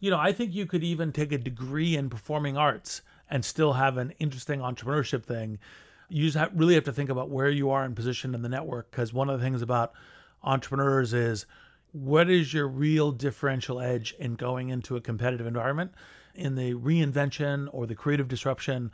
You 0.00 0.10
know, 0.10 0.18
I 0.18 0.32
think 0.32 0.52
you 0.52 0.66
could 0.66 0.82
even 0.82 1.12
take 1.12 1.30
a 1.30 1.38
degree 1.38 1.94
in 1.94 2.10
performing 2.10 2.56
arts 2.56 3.02
and 3.30 3.44
still 3.44 3.74
have 3.74 3.98
an 3.98 4.14
interesting 4.18 4.58
entrepreneurship 4.58 5.22
thing. 5.22 5.60
You 6.12 6.26
just 6.26 6.36
have, 6.36 6.50
really 6.54 6.74
have 6.74 6.84
to 6.84 6.92
think 6.92 7.08
about 7.08 7.30
where 7.30 7.48
you 7.48 7.70
are 7.70 7.86
in 7.86 7.94
position 7.94 8.34
in 8.34 8.42
the 8.42 8.48
network 8.48 8.90
because 8.90 9.14
one 9.14 9.30
of 9.30 9.40
the 9.40 9.44
things 9.44 9.62
about 9.62 9.94
entrepreneurs 10.42 11.14
is 11.14 11.46
what 11.92 12.28
is 12.28 12.52
your 12.52 12.68
real 12.68 13.12
differential 13.12 13.80
edge 13.80 14.14
in 14.18 14.34
going 14.34 14.68
into 14.68 14.96
a 14.96 15.00
competitive 15.00 15.46
environment? 15.46 15.92
In 16.34 16.54
the 16.54 16.74
reinvention 16.74 17.68
or 17.72 17.86
the 17.86 17.94
creative 17.94 18.28
disruption, 18.28 18.90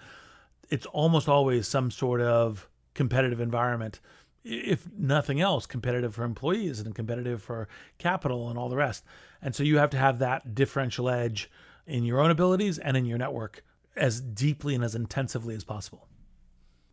it's 0.70 0.86
almost 0.86 1.28
always 1.28 1.66
some 1.66 1.90
sort 1.90 2.20
of 2.20 2.68
competitive 2.94 3.40
environment. 3.40 3.98
If 4.44 4.88
nothing 4.96 5.40
else, 5.40 5.66
competitive 5.66 6.14
for 6.14 6.22
employees 6.22 6.78
and 6.78 6.94
competitive 6.94 7.42
for 7.42 7.68
capital 7.98 8.48
and 8.48 8.56
all 8.56 8.68
the 8.68 8.76
rest. 8.76 9.04
And 9.42 9.54
so 9.54 9.64
you 9.64 9.78
have 9.78 9.90
to 9.90 9.98
have 9.98 10.20
that 10.20 10.54
differential 10.54 11.08
edge 11.08 11.50
in 11.86 12.04
your 12.04 12.20
own 12.20 12.30
abilities 12.30 12.78
and 12.78 12.96
in 12.96 13.06
your 13.06 13.18
network 13.18 13.64
as 13.96 14.20
deeply 14.20 14.76
and 14.76 14.84
as 14.84 14.94
intensively 14.94 15.56
as 15.56 15.64
possible. 15.64 16.07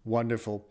Wonderful. 0.06 0.68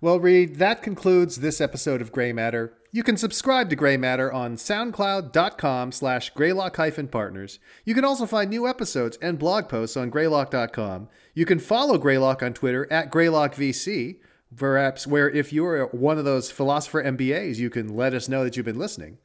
Well, 0.00 0.18
Reid, 0.18 0.56
that 0.56 0.82
concludes 0.82 1.36
this 1.36 1.60
episode 1.60 2.00
of 2.00 2.12
Greymatter. 2.12 2.70
You 2.90 3.02
can 3.02 3.16
subscribe 3.16 3.68
to 3.68 3.76
Greymatter 3.76 4.32
on 4.32 4.56
soundcloud.com 4.56 5.92
slash 5.92 6.30
greylock-partners. 6.30 7.58
You 7.84 7.94
can 7.94 8.04
also 8.04 8.24
find 8.24 8.48
new 8.48 8.66
episodes 8.66 9.18
and 9.20 9.38
blog 9.38 9.68
posts 9.68 9.96
on 9.96 10.10
greylock.com. 10.10 11.08
You 11.34 11.44
can 11.44 11.58
follow 11.58 11.98
Greylock 11.98 12.42
on 12.42 12.54
Twitter 12.54 12.90
at 12.90 13.12
greylockvc, 13.12 14.20
perhaps 14.56 15.06
where 15.06 15.28
if 15.28 15.52
you're 15.52 15.86
one 15.88 16.16
of 16.16 16.24
those 16.24 16.50
philosopher 16.50 17.02
MBAs, 17.02 17.56
you 17.56 17.68
can 17.68 17.94
let 17.94 18.14
us 18.14 18.28
know 18.28 18.44
that 18.44 18.56
you've 18.56 18.64
been 18.64 18.78
listening. 18.78 19.18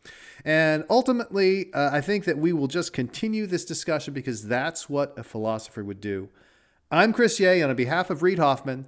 And 0.44 0.84
ultimately, 0.90 1.72
uh, 1.74 1.90
I 1.94 2.02
think 2.02 2.26
that 2.26 2.38
we 2.38 2.52
will 2.52 2.68
just 2.68 2.92
continue 2.92 3.48
this 3.48 3.64
discussion 3.64 4.14
because 4.14 4.48
that's 4.48 4.90
what 4.90 5.18
a 5.18 5.24
philosopher 5.24 5.84
would 5.84 6.02
do. 6.02 6.30
I'm 6.92 7.14
Chris 7.14 7.40
Yeh, 7.40 7.54
and 7.54 7.70
on 7.70 7.76
behalf 7.76 8.10
of 8.10 8.22
Reid 8.22 8.40
Hoffman, 8.40 8.88